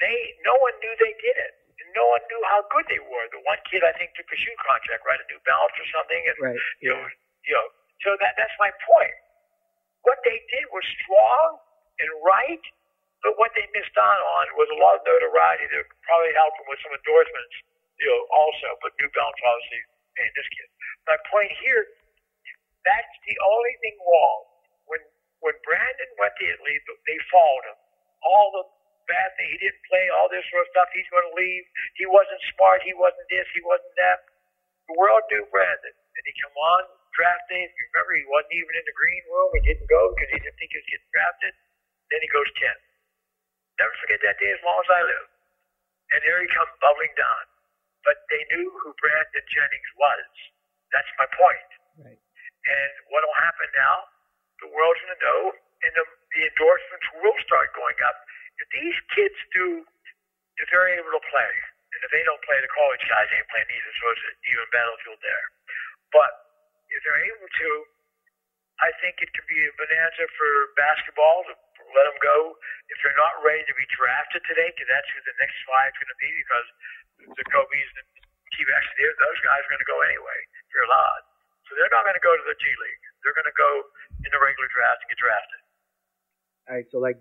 They, 0.00 0.16
no 0.44 0.56
one 0.60 0.74
knew 0.80 0.94
they 1.00 1.14
did 1.20 1.36
it. 1.38 1.52
And 1.76 1.92
no 1.92 2.08
one 2.08 2.24
knew 2.32 2.40
how 2.48 2.64
good 2.72 2.88
they 2.88 3.00
were. 3.04 3.26
The 3.32 3.44
one 3.44 3.60
kid, 3.68 3.84
I 3.84 3.92
think, 4.00 4.16
took 4.16 4.28
a 4.32 4.38
shoe 4.40 4.56
contract, 4.64 5.04
right? 5.04 5.20
A 5.20 5.26
New 5.28 5.40
Balance 5.44 5.76
or 5.76 5.88
something. 5.92 6.22
And, 6.24 6.36
Right. 6.40 6.60
you 6.80 6.88
know, 6.88 7.04
you 7.44 7.52
know, 7.52 7.66
so 8.00 8.16
that 8.16 8.32
that's 8.40 8.56
my 8.56 8.72
point. 8.88 9.12
What 10.08 10.18
they 10.24 10.40
did 10.48 10.64
was 10.72 10.84
strong 11.04 11.60
and 12.00 12.08
right, 12.24 12.64
but 13.24 13.36
what 13.36 13.52
they 13.58 13.66
missed 13.76 13.96
out 13.98 14.22
on 14.40 14.44
was 14.56 14.68
a 14.72 14.78
lot 14.80 14.96
of 14.96 15.02
notoriety 15.04 15.68
that 15.68 15.84
probably 16.08 16.32
helped 16.32 16.56
them 16.60 16.68
with 16.70 16.80
some 16.80 16.94
endorsements, 16.96 17.54
you 18.00 18.08
know, 18.08 18.22
also. 18.32 18.68
But 18.82 18.92
New 19.00 19.10
Balance 19.12 19.40
obviously 19.40 19.82
paying 20.16 20.34
this 20.36 20.48
kid. 20.52 20.68
My 21.08 21.18
point 21.30 21.52
here, 21.62 21.84
that's 22.84 23.14
the 23.26 23.36
only 23.42 23.74
thing 23.82 23.96
wrong. 24.02 24.40
When 24.88 25.02
when 25.44 25.56
Brandon 25.64 26.10
went 26.20 26.34
to 26.40 26.44
Italy, 26.44 26.76
they 27.06 27.18
followed 27.32 27.64
him. 27.68 27.78
All 28.24 28.48
the 28.56 28.64
bad 29.06 29.30
thing, 29.38 29.48
he 29.54 29.58
didn't 29.62 29.82
play, 29.86 30.10
all 30.10 30.26
this 30.32 30.42
sort 30.50 30.66
of 30.66 30.70
stuff. 30.74 30.88
He's 30.90 31.06
going 31.14 31.26
to 31.30 31.36
leave. 31.36 31.64
He 31.94 32.06
wasn't 32.10 32.42
smart. 32.56 32.82
He 32.82 32.96
wasn't 32.96 33.28
this. 33.30 33.46
He 33.54 33.62
wasn't 33.62 33.94
that. 34.00 34.26
The 34.90 34.96
world 34.98 35.22
knew 35.30 35.46
Brandon, 35.50 35.94
and 35.94 36.22
he 36.26 36.32
come 36.42 36.54
on 36.54 36.82
draft 37.16 37.48
day. 37.48 37.64
If 37.64 37.72
you 37.72 37.84
remember, 37.90 38.12
he 38.20 38.28
wasn't 38.28 38.54
even 38.60 38.74
in 38.76 38.84
the 38.84 38.96
green 38.96 39.24
room. 39.32 39.50
He 39.56 39.62
didn't 39.64 39.88
go 39.88 40.12
because 40.12 40.30
he 40.36 40.38
didn't 40.38 40.58
think 40.60 40.70
he 40.70 40.78
was 40.78 40.88
getting 40.92 41.10
drafted. 41.10 41.52
Then 42.12 42.20
he 42.20 42.28
goes 42.28 42.48
10. 42.60 42.68
Never 43.80 43.94
forget 44.04 44.20
that 44.22 44.36
day 44.36 44.52
as 44.52 44.62
long 44.62 44.78
as 44.84 44.90
I 44.92 45.00
live. 45.02 45.26
And 46.12 46.20
there 46.22 46.38
he 46.44 46.48
comes 46.52 46.70
bubbling 46.78 47.14
down. 47.16 47.42
But 48.06 48.22
they 48.30 48.42
knew 48.54 48.70
who 48.86 48.94
Brandon 49.02 49.46
Jennings 49.50 49.90
was. 49.98 50.26
That's 50.94 51.10
my 51.18 51.26
point. 51.34 51.70
Right. 51.98 52.20
And 52.22 52.92
what 53.10 53.26
will 53.26 53.40
happen 53.42 53.66
now? 53.74 54.06
The 54.62 54.70
world's 54.70 55.02
going 55.02 55.18
to 55.18 55.22
know, 55.26 55.42
and 55.52 55.92
the, 55.98 56.04
the 56.06 56.42
endorsements 56.46 57.06
will 57.20 57.36
start 57.42 57.74
going 57.74 57.98
up. 58.06 58.16
If 58.62 58.66
these 58.72 58.96
kids 59.12 59.36
do, 59.52 59.82
if 60.62 60.66
they're 60.70 60.88
able 60.96 61.12
to 61.12 61.24
play, 61.28 61.52
and 61.92 62.00
if 62.06 62.10
they 62.14 62.24
don't 62.24 62.40
play, 62.46 62.56
the 62.62 62.72
college 62.72 63.02
guys 63.10 63.28
ain't 63.34 63.48
playing 63.52 63.68
either, 63.68 63.92
so 64.00 64.04
it's 64.14 64.24
an 64.24 64.36
even 64.48 64.66
battlefield 64.72 65.20
there. 65.20 65.46
But 66.14 66.32
if 66.88 66.98
they're 67.04 67.24
able 67.26 67.48
to, 67.50 67.70
I 68.80 68.92
think 69.00 69.20
it 69.24 69.32
could 69.32 69.48
be 69.48 69.60
a 69.64 69.72
bonanza 69.80 70.24
for 70.36 70.50
basketball 70.76 71.48
to 71.48 71.52
let 71.96 72.04
them 72.08 72.18
go. 72.20 72.56
If 72.92 73.00
they're 73.00 73.16
not 73.16 73.40
ready 73.40 73.64
to 73.64 73.74
be 73.76 73.88
drafted 73.96 74.44
today, 74.44 74.68
because 74.72 74.88
that's 74.88 75.08
who 75.12 75.20
the 75.24 75.36
next 75.40 75.56
five 75.64 75.92
is 75.92 75.98
going 76.00 76.12
to 76.12 76.20
be, 76.20 76.30
because 76.44 76.68
the 77.24 77.46
Kobe's 77.50 77.90
and 77.96 78.08
T-Macs, 78.56 78.88
those 78.96 79.40
guys 79.44 79.60
are 79.64 79.70
going 79.72 79.84
to 79.84 79.90
go 79.90 80.00
anyway 80.06 80.40
you're 80.76 80.84
allowed. 80.84 81.24
So 81.64 81.74
they're 81.80 81.90
not 81.90 82.04
going 82.04 82.20
to 82.20 82.22
go 82.22 82.36
to 82.36 82.44
the 82.44 82.56
G 82.60 82.68
League. 82.68 83.04
They're 83.24 83.32
going 83.32 83.48
to 83.48 83.56
go 83.56 83.70
in 84.20 84.28
the 84.28 84.38
regular 84.38 84.68
draft 84.68 85.00
and 85.00 85.08
get 85.08 85.18
drafted. 85.18 85.60
All 86.68 86.72
right. 86.76 86.88
So 86.92 87.00
like, 87.00 87.18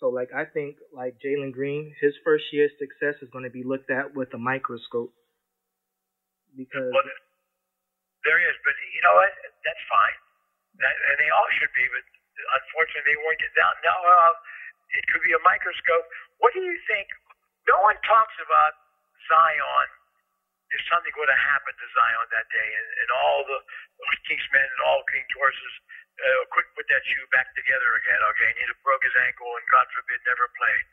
so 0.00 0.08
like, 0.08 0.32
I 0.32 0.48
think 0.48 0.80
like 0.96 1.20
Jalen 1.20 1.52
Green, 1.52 1.92
his 2.00 2.16
first 2.24 2.48
year's 2.50 2.72
success 2.80 3.20
is 3.20 3.28
going 3.30 3.44
to 3.44 3.52
be 3.52 3.62
looked 3.62 3.92
at 3.92 4.16
with 4.16 4.32
a 4.32 4.40
microscope 4.40 5.12
because 6.56 6.90
Well, 6.90 7.06
there 8.24 8.40
is, 8.40 8.56
but 8.64 8.74
you 8.96 9.04
know 9.04 9.14
what? 9.20 9.30
That's 9.62 9.84
fine. 9.86 10.16
That, 10.82 10.94
and 11.12 11.16
they 11.20 11.30
all 11.30 11.46
should 11.60 11.70
be, 11.76 11.84
but 11.92 12.04
unfortunately 12.64 13.12
they 13.12 13.18
weren't. 13.22 13.40
Now, 13.54 13.70
now 13.86 13.98
uh, 14.02 14.32
it 14.98 15.04
could 15.14 15.22
be 15.22 15.32
a 15.36 15.42
microscope. 15.46 16.04
What 16.42 16.52
do 16.56 16.60
you 16.64 16.74
think? 16.90 17.06
No 17.70 17.78
one 17.86 17.96
talks 18.02 18.34
about 18.42 18.72
Zion. 19.28 19.88
If 20.74 20.82
something 20.90 21.14
would 21.16 21.30
have 21.30 21.44
happened 21.54 21.78
to 21.78 21.88
Zion 21.94 22.26
that 22.34 22.48
day, 22.50 22.68
and, 22.74 22.88
and 23.06 23.08
all 23.14 23.46
the 23.46 23.58
King's 24.26 24.46
men 24.50 24.66
and 24.66 24.82
all 24.86 25.06
King's 25.08 25.30
horses 25.38 25.74
uh, 26.18 26.42
quick 26.52 26.66
put 26.74 26.86
that 26.90 27.04
shoe 27.06 27.26
back 27.30 27.48
together 27.54 27.94
again. 28.02 28.20
Okay, 28.34 28.48
and 28.50 28.56
he'd 28.58 28.72
have 28.72 28.82
broke 28.82 29.04
his 29.04 29.14
ankle, 29.26 29.48
and 29.54 29.64
God 29.70 29.86
forbid, 29.94 30.18
never 30.26 30.50
played. 30.58 30.84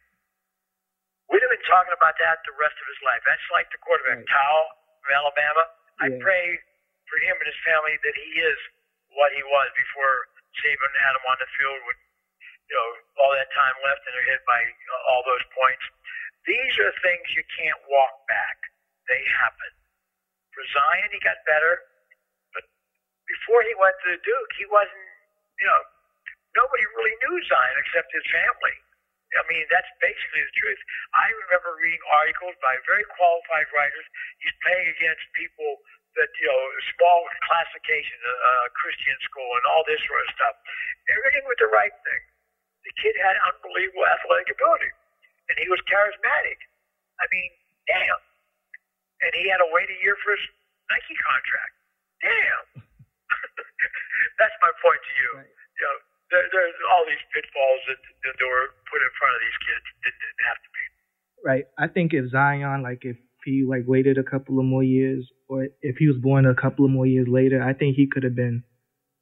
We'd 1.32 1.42
have 1.44 1.54
been 1.54 1.68
talking 1.70 1.96
about 1.96 2.20
that 2.20 2.44
the 2.46 2.56
rest 2.60 2.76
of 2.78 2.88
his 2.92 3.00
life. 3.08 3.24
That's 3.26 3.44
like 3.56 3.70
the 3.72 3.80
quarterback, 3.82 4.22
Right. 4.22 4.30
Tua 4.30 4.62
from 5.04 5.12
Alabama. 5.16 5.64
I 6.04 6.08
pray 6.20 6.46
for 7.08 7.18
him 7.24 7.36
and 7.40 7.48
his 7.48 7.60
family 7.64 7.96
that 8.04 8.16
he 8.18 8.32
is 8.44 8.60
what 9.16 9.32
he 9.34 9.44
was 9.48 9.70
before 9.78 10.28
Saban 10.62 10.92
had 11.00 11.16
him 11.16 11.26
on 11.30 11.38
the 11.40 11.50
field 11.58 11.80
with 11.88 12.00
you 12.70 12.76
know 12.76 12.90
all 13.24 13.32
that 13.36 13.50
time 13.54 13.76
left 13.86 14.02
and 14.08 14.14
they're 14.16 14.30
hit 14.32 14.42
by 14.48 14.60
uh, 14.64 15.10
all 15.14 15.22
those 15.28 15.44
points. 15.54 15.84
These 16.44 16.74
are 16.84 16.92
things 17.00 17.26
you 17.36 17.44
can't 17.56 17.80
walk 17.88 18.16
back. 18.28 18.58
They 19.08 19.22
happen. 19.40 19.72
For 20.52 20.64
Zion, 20.70 21.10
he 21.12 21.20
got 21.24 21.40
better, 21.48 21.82
but 22.54 22.64
before 23.28 23.64
he 23.64 23.74
went 23.80 23.96
to 24.06 24.08
the 24.16 24.22
Duke, 24.22 24.52
he 24.60 24.68
wasn't. 24.70 25.08
You 25.60 25.68
know, 25.70 25.82
nobody 26.60 26.84
really 26.98 27.16
knew 27.24 27.36
Zion 27.48 27.76
except 27.80 28.12
his 28.12 28.26
family. 28.30 28.76
I 29.34 29.42
mean, 29.50 29.66
that's 29.74 29.90
basically 29.98 30.46
the 30.46 30.56
truth. 30.58 30.82
I 31.18 31.26
remember 31.48 31.74
reading 31.82 32.02
articles 32.14 32.54
by 32.62 32.78
very 32.86 33.06
qualified 33.18 33.66
writers. 33.74 34.06
He's 34.46 34.54
playing 34.62 34.94
against 34.94 35.26
people 35.34 35.82
that, 36.14 36.30
you 36.38 36.46
know, 36.46 36.62
small 36.94 37.26
classification, 37.50 38.18
uh, 38.22 38.70
Christian 38.78 39.18
school, 39.26 39.50
and 39.58 39.66
all 39.74 39.82
this 39.90 39.98
sort 40.06 40.22
of 40.22 40.30
stuff. 40.38 40.56
Everything 41.18 41.44
was 41.50 41.58
the 41.58 41.72
right 41.74 41.94
thing. 42.06 42.22
The 42.86 42.94
kid 43.02 43.16
had 43.18 43.34
unbelievable 43.50 44.06
athletic 44.06 44.54
ability, 44.54 44.92
and 45.50 45.56
he 45.60 45.68
was 45.68 45.80
charismatic. 45.90 46.60
I 47.20 47.26
mean, 47.32 47.52
damn. 47.88 48.22
And 49.24 49.32
he 49.36 49.48
had 49.48 49.64
to 49.64 49.70
wait 49.72 49.88
a 49.88 49.98
year 50.04 50.20
for 50.24 50.36
his 50.36 50.44
Nike 50.92 51.16
contract. 51.16 51.74
Damn. 52.20 52.84
that's 54.40 54.58
my 54.60 54.72
point 54.84 55.00
to 55.00 55.14
you. 55.20 55.30
Right. 55.40 55.54
You 55.80 55.84
know, 55.88 55.96
there, 56.32 56.46
there's 56.52 56.78
all 56.92 57.04
these 57.08 57.24
pitfalls 57.32 57.82
that, 57.88 58.00
that 58.26 58.36
were 58.40 58.68
put 58.90 59.00
in 59.00 59.12
front 59.16 59.34
of 59.38 59.42
these 59.44 59.60
kids 59.64 59.86
didn't, 60.04 60.20
didn't 60.20 60.44
have 60.48 60.60
to 60.60 60.70
be. 60.72 60.84
Right. 61.44 61.66
I 61.80 61.88
think 61.92 62.16
if 62.16 62.32
Zion, 62.32 62.84
like 62.84 63.04
if 63.04 63.18
he 63.46 63.64
like 63.68 63.84
waited 63.86 64.18
a 64.18 64.24
couple 64.24 64.60
of 64.60 64.66
more 64.66 64.84
years, 64.84 65.28
or 65.48 65.68
if 65.82 65.98
he 65.98 66.08
was 66.08 66.18
born 66.18 66.46
a 66.46 66.56
couple 66.56 66.86
of 66.86 66.92
more 66.92 67.06
years 67.06 67.28
later, 67.30 67.62
I 67.62 67.74
think 67.74 67.96
he 67.96 68.08
could 68.08 68.24
have 68.24 68.36
been, 68.36 68.64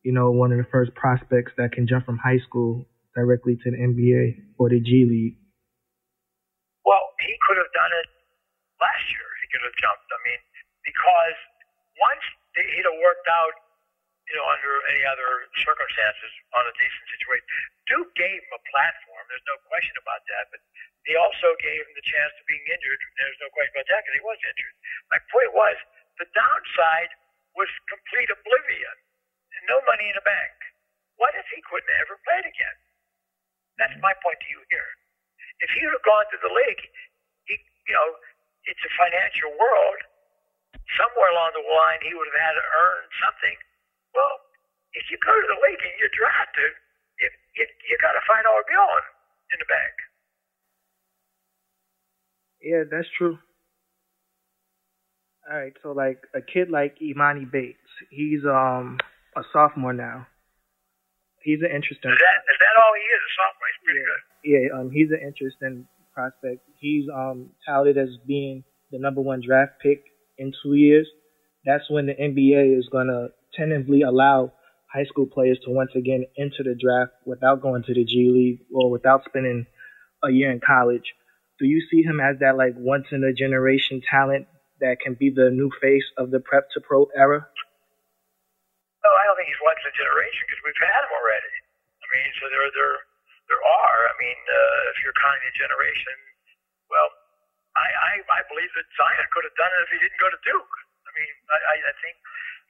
you 0.03 0.13
know, 0.13 0.31
one 0.31 0.51
of 0.51 0.57
the 0.57 0.69
first 0.71 0.93
prospects 0.95 1.53
that 1.57 1.73
can 1.73 1.87
jump 1.87 2.05
from 2.05 2.17
high 2.17 2.39
school 2.45 2.85
directly 3.15 3.57
to 3.57 3.71
the 3.71 3.77
NBA 3.77 4.57
or 4.57 4.69
the 4.69 4.79
G 4.79 5.05
League. 5.09 5.37
Could 7.51 7.59
have 7.59 7.75
done 7.75 7.91
it 7.99 8.07
last 8.79 9.03
year. 9.11 9.27
He 9.43 9.51
could 9.51 9.59
have 9.67 9.75
jumped. 9.75 10.07
I 10.07 10.19
mean, 10.23 10.39
because 10.87 11.35
once 11.99 12.23
he'd 12.55 12.87
have 12.87 12.95
worked 13.03 13.27
out 13.27 13.51
you 14.31 14.39
know, 14.39 14.47
under 14.47 14.79
any 14.87 15.03
other 15.03 15.51
circumstances 15.59 16.31
on 16.55 16.63
a 16.63 16.73
decent 16.79 17.05
situation. 17.19 17.43
Duke 17.91 18.11
gave 18.15 18.39
him 18.39 18.53
a 18.55 18.63
platform. 18.71 19.23
There's 19.27 19.43
no 19.43 19.59
question 19.67 19.91
about 19.99 20.23
that. 20.31 20.47
But 20.55 20.63
he 21.03 21.19
also 21.19 21.51
gave 21.59 21.83
him 21.83 21.91
the 21.99 22.05
chance 22.07 22.31
to 22.39 22.43
being 22.47 22.63
injured. 22.71 22.95
There's 23.19 23.41
no 23.43 23.51
question 23.51 23.75
about 23.75 23.91
that 23.91 23.99
because 24.07 24.15
he 24.15 24.23
was 24.23 24.39
injured. 24.39 24.75
My 25.11 25.19
point 25.35 25.51
was 25.51 25.75
the 26.15 26.31
downside 26.31 27.11
was 27.59 27.67
complete 27.91 28.31
oblivion 28.31 28.95
and 29.59 29.61
no 29.67 29.83
money 29.83 30.07
in 30.07 30.15
the 30.15 30.23
bank. 30.23 30.55
What 31.19 31.35
if 31.35 31.43
he 31.51 31.59
couldn't 31.67 31.91
ever 31.99 32.15
play 32.23 32.39
it 32.39 32.47
again? 32.47 32.77
That's 33.83 33.91
mm-hmm. 33.99 34.07
my 34.07 34.15
point 34.23 34.39
to 34.39 34.47
you 34.47 34.63
here. 34.71 34.91
If 35.59 35.69
he 35.75 35.83
would 35.83 35.93
have 35.93 36.07
gone 36.07 36.25
to 36.31 36.39
the 36.39 36.55
league, 36.55 36.83
you 37.91 37.95
know, 37.99 38.09
it's 38.71 38.79
a 38.87 38.91
financial 38.95 39.51
world. 39.59 39.99
Somewhere 40.95 41.35
along 41.35 41.51
the 41.59 41.63
line, 41.67 41.99
he 41.99 42.15
would 42.15 42.27
have 42.31 42.39
had 42.39 42.55
to 42.55 42.63
earn 42.63 43.03
something 43.19 43.57
well, 44.13 44.35
if 44.93 45.07
you 45.07 45.17
go 45.23 45.31
to 45.31 45.47
the 45.47 45.59
league 45.63 45.83
and 45.83 45.95
you're 45.99 46.11
drafted, 46.11 46.71
you, 47.19 47.27
you, 47.55 47.65
you 47.87 47.95
got 48.03 48.13
to 48.15 48.23
find 48.27 48.43
all 48.43 48.63
going 48.67 49.05
in 49.55 49.57
the 49.59 49.69
bank. 49.71 49.95
Yeah, 52.61 52.83
that's 52.85 53.09
true. 53.17 53.39
All 55.49 55.57
right, 55.57 55.73
so 55.81 55.91
like 55.91 56.21
a 56.37 56.41
kid 56.41 56.69
like 56.69 57.01
Emoni 57.01 57.49
Bates, 57.49 57.91
he's 58.13 58.45
um 58.45 59.01
a 59.35 59.41
sophomore 59.51 59.91
now. 59.91 60.27
He's 61.41 61.65
an 61.65 61.73
interesting. 61.73 62.13
Is 62.13 62.21
that 62.21 62.39
is 62.45 62.59
that 62.61 62.75
all 62.77 62.93
he 62.93 63.01
is? 63.01 63.21
A 63.25 63.31
sophomore. 63.33 63.67
He's 63.73 63.81
pretty 63.81 63.99
yeah. 63.99 64.05
good. 64.05 64.21
Yeah, 64.45 64.65
um, 64.77 64.87
he's 64.93 65.09
an 65.09 65.21
interesting 65.25 65.89
prospect. 66.21 66.61
He's 66.79 67.05
um 67.13 67.51
touted 67.67 67.97
as 67.97 68.09
being 68.27 68.63
the 68.91 68.99
number 68.99 69.21
one 69.21 69.41
draft 69.45 69.73
pick 69.81 70.03
in 70.37 70.53
two 70.63 70.75
years. 70.75 71.07
That's 71.65 71.89
when 71.89 72.05
the 72.05 72.13
NBA 72.13 72.77
is 72.77 72.89
gonna 72.91 73.29
tentatively 73.53 74.01
allow 74.01 74.53
high 74.93 75.05
school 75.05 75.25
players 75.25 75.59
to 75.65 75.71
once 75.71 75.91
again 75.95 76.25
enter 76.37 76.63
the 76.63 76.75
draft 76.75 77.13
without 77.25 77.61
going 77.61 77.83
to 77.83 77.93
the 77.93 78.05
G 78.05 78.29
League 78.29 78.59
or 78.73 78.91
without 78.91 79.23
spending 79.25 79.65
a 80.23 80.31
year 80.31 80.51
in 80.51 80.59
college. 80.59 81.13
Do 81.59 81.65
you 81.65 81.81
see 81.89 82.01
him 82.01 82.19
as 82.19 82.39
that 82.41 82.57
like 82.57 82.73
once 82.77 83.05
in 83.11 83.23
a 83.23 83.33
generation 83.33 84.01
talent 84.01 84.47
that 84.81 84.97
can 84.99 85.13
be 85.13 85.29
the 85.29 85.49
new 85.49 85.69
face 85.81 86.05
of 86.17 86.31
the 86.31 86.39
prep 86.39 86.69
to 86.73 86.81
pro 86.81 87.05
era? 87.15 87.45
No, 89.01 89.09
I 89.09 89.23
don't 89.25 89.37
think 89.37 89.49
he's 89.49 89.65
once 89.65 89.81
in 89.81 89.89
a 89.89 89.97
generation 89.97 90.41
because 90.45 90.61
we've 90.65 90.81
had 90.81 91.01
him 91.05 91.13
already. 91.13 91.53
I 92.01 92.05
mean, 92.13 92.29
so 92.37 92.45
there 92.49 92.65
there 92.73 92.97
there 93.51 93.63
are. 93.63 93.99
I 94.07 94.15
mean, 94.23 94.39
uh, 94.39 94.91
if 94.95 95.03
you're 95.03 95.17
counting 95.19 95.43
a 95.43 95.55
generation, 95.59 96.17
well, 96.87 97.09
I, 97.75 97.87
I 97.91 98.11
I 98.23 98.41
believe 98.47 98.71
that 98.79 98.87
Zion 98.95 99.27
could 99.35 99.43
have 99.47 99.57
done 99.59 99.71
it 99.75 99.81
if 99.87 99.91
he 99.91 99.99
didn't 99.99 100.19
go 100.23 100.31
to 100.31 100.39
Duke. 100.47 100.73
I 101.07 101.11
mean, 101.19 101.33
I 101.51 101.75
I 101.91 101.93
think 101.99 102.15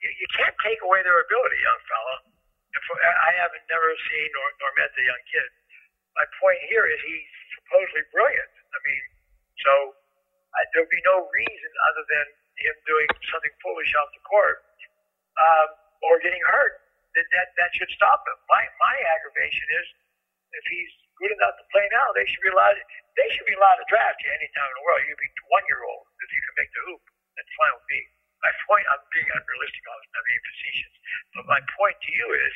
you, 0.02 0.10
you 0.18 0.28
can't 0.34 0.54
take 0.66 0.82
away 0.82 1.06
their 1.06 1.22
ability, 1.22 1.58
young 1.62 1.82
fella. 1.86 2.16
If, 2.74 2.84
I 2.98 3.32
haven't 3.38 3.66
never 3.70 3.90
seen 4.10 4.28
nor, 4.34 4.46
nor 4.64 4.70
met 4.80 4.90
the 4.98 5.04
young 5.06 5.22
kid. 5.30 5.50
My 6.18 6.26
point 6.42 6.60
here 6.72 6.88
is 6.88 6.98
he's 7.06 7.30
supposedly 7.60 8.04
brilliant. 8.12 8.52
I 8.74 8.78
mean, 8.84 9.04
so 9.62 9.72
I, 10.56 10.60
there'd 10.74 10.90
be 10.92 11.02
no 11.06 11.28
reason 11.30 11.70
other 11.92 12.04
than 12.08 12.26
him 12.60 12.76
doing 12.88 13.08
something 13.32 13.54
foolish 13.62 13.92
off 14.00 14.10
the 14.16 14.24
court 14.26 14.58
um, 15.38 15.68
or 16.04 16.20
getting 16.20 16.42
hurt 16.46 16.82
that, 17.16 17.26
that 17.32 17.48
that 17.60 17.70
should 17.76 17.90
stop 17.94 18.24
him. 18.26 18.38
My 18.48 18.64
my 18.80 18.96
aggravation 19.16 19.66
is 19.82 19.86
if 20.52 20.64
he's 20.68 20.92
good 21.20 21.32
enough 21.32 21.56
to 21.56 21.64
play 21.72 21.86
now, 21.92 22.08
they 22.16 22.24
should 22.28 22.42
be 22.44 22.52
allowed. 22.52 22.76
They 23.16 23.28
should 23.36 23.48
be 23.48 23.56
allowed 23.56 23.78
to 23.80 23.86
draft 23.88 24.20
you 24.24 24.30
any 24.32 24.48
time 24.56 24.68
in 24.68 24.76
the 24.80 24.84
world. 24.88 25.00
You'd 25.04 25.20
be 25.20 25.30
one 25.52 25.64
year 25.68 25.82
old 25.84 26.04
if 26.24 26.28
you 26.32 26.40
can 26.44 26.54
make 26.56 26.70
the 26.72 26.82
hoop. 26.88 27.02
That's 27.36 27.52
fine 27.60 27.74
with 27.76 27.88
me 27.92 28.00
my 28.42 28.52
point, 28.66 28.84
I'm 28.90 29.02
being 29.14 29.30
unrealistic 29.30 29.82
I'm 29.86 30.26
being 30.26 30.44
facetious. 30.44 30.94
But 31.38 31.44
my 31.46 31.62
point 31.78 31.96
to 32.02 32.10
you 32.10 32.26
is, 32.42 32.54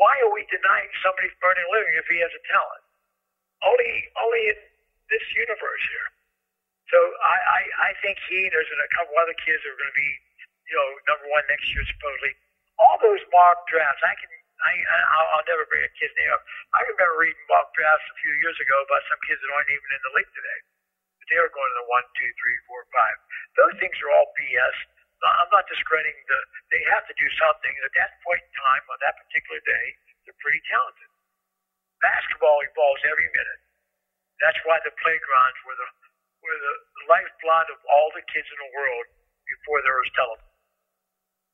why 0.00 0.12
are 0.24 0.32
we 0.32 0.44
denying 0.48 0.92
somebody 1.04 1.28
burning 1.40 1.64
a 1.64 1.70
living 1.72 1.94
if 2.00 2.08
he 2.08 2.18
has 2.24 2.32
a 2.32 2.42
talent? 2.48 2.84
Only, 3.64 3.92
only 4.20 4.42
in 4.52 4.58
this 5.12 5.24
universe 5.32 5.84
here. 5.88 6.08
So 6.92 6.98
I, 7.00 7.36
I, 7.36 7.60
I 7.88 7.96
think 8.04 8.16
he, 8.28 8.48
there's 8.52 8.68
a 8.68 8.90
couple 8.96 9.16
other 9.20 9.36
kids 9.40 9.60
that 9.64 9.72
are 9.72 9.80
going 9.80 9.92
to 9.92 9.98
be, 9.98 10.10
you 10.68 10.76
know, 10.76 10.88
number 11.08 11.26
one 11.32 11.44
next 11.48 11.68
year 11.72 11.84
supposedly. 11.88 12.32
All 12.76 13.00
those 13.00 13.24
mock 13.32 13.64
drafts, 13.72 14.04
I 14.04 14.12
can, 14.20 14.28
I, 14.64 14.72
I'll, 15.20 15.28
I'll 15.36 15.48
never 15.48 15.68
bring 15.68 15.84
a 15.84 15.92
kid's 16.00 16.14
name 16.16 16.32
up. 16.32 16.42
I 16.76 16.80
remember 16.88 17.20
reading 17.20 17.44
mock 17.50 17.68
drafts 17.76 18.06
a 18.08 18.16
few 18.24 18.32
years 18.40 18.56
ago 18.56 18.76
about 18.88 19.02
some 19.10 19.20
kids 19.28 19.40
that 19.42 19.50
aren't 19.52 19.68
even 19.68 19.90
in 19.92 20.02
the 20.08 20.12
league 20.16 20.32
today 20.32 20.60
But 21.20 21.26
they 21.28 21.38
are 21.40 21.52
going 21.52 21.70
to 21.72 21.78
the 21.84 21.88
one, 21.92 22.06
two, 22.16 22.30
three, 22.40 22.58
four, 22.70 22.82
five. 22.94 23.16
Those 23.60 23.76
things 23.82 23.96
are 24.00 24.12
all 24.16 24.28
BS. 24.38 24.76
I'm 25.24 25.50
not 25.50 25.64
discrediting 25.66 26.20
the. 26.28 26.38
They 26.70 26.82
have 26.92 27.04
to 27.08 27.14
do 27.16 27.28
something. 27.40 27.72
At 27.82 27.94
that 27.96 28.20
point 28.22 28.40
in 28.44 28.52
time, 28.60 28.84
on 28.92 28.98
that 29.00 29.16
particular 29.16 29.58
day, 29.64 29.86
they're 30.24 30.40
pretty 30.44 30.60
talented. 30.68 31.10
Basketball 32.04 32.60
evolves 32.62 33.02
every 33.08 33.26
minute. 33.32 33.60
That's 34.44 34.60
why 34.68 34.78
the 34.84 34.92
playgrounds 35.00 35.58
were 35.64 35.78
the 35.80 35.88
were 36.44 36.58
the 36.60 36.74
lifeblood 37.08 37.68
of 37.72 37.80
all 37.90 38.12
the 38.14 38.22
kids 38.30 38.46
in 38.46 38.58
the 38.60 38.72
world 38.76 39.06
before 39.48 39.80
there 39.82 39.96
was 39.98 40.10
television. 40.14 40.52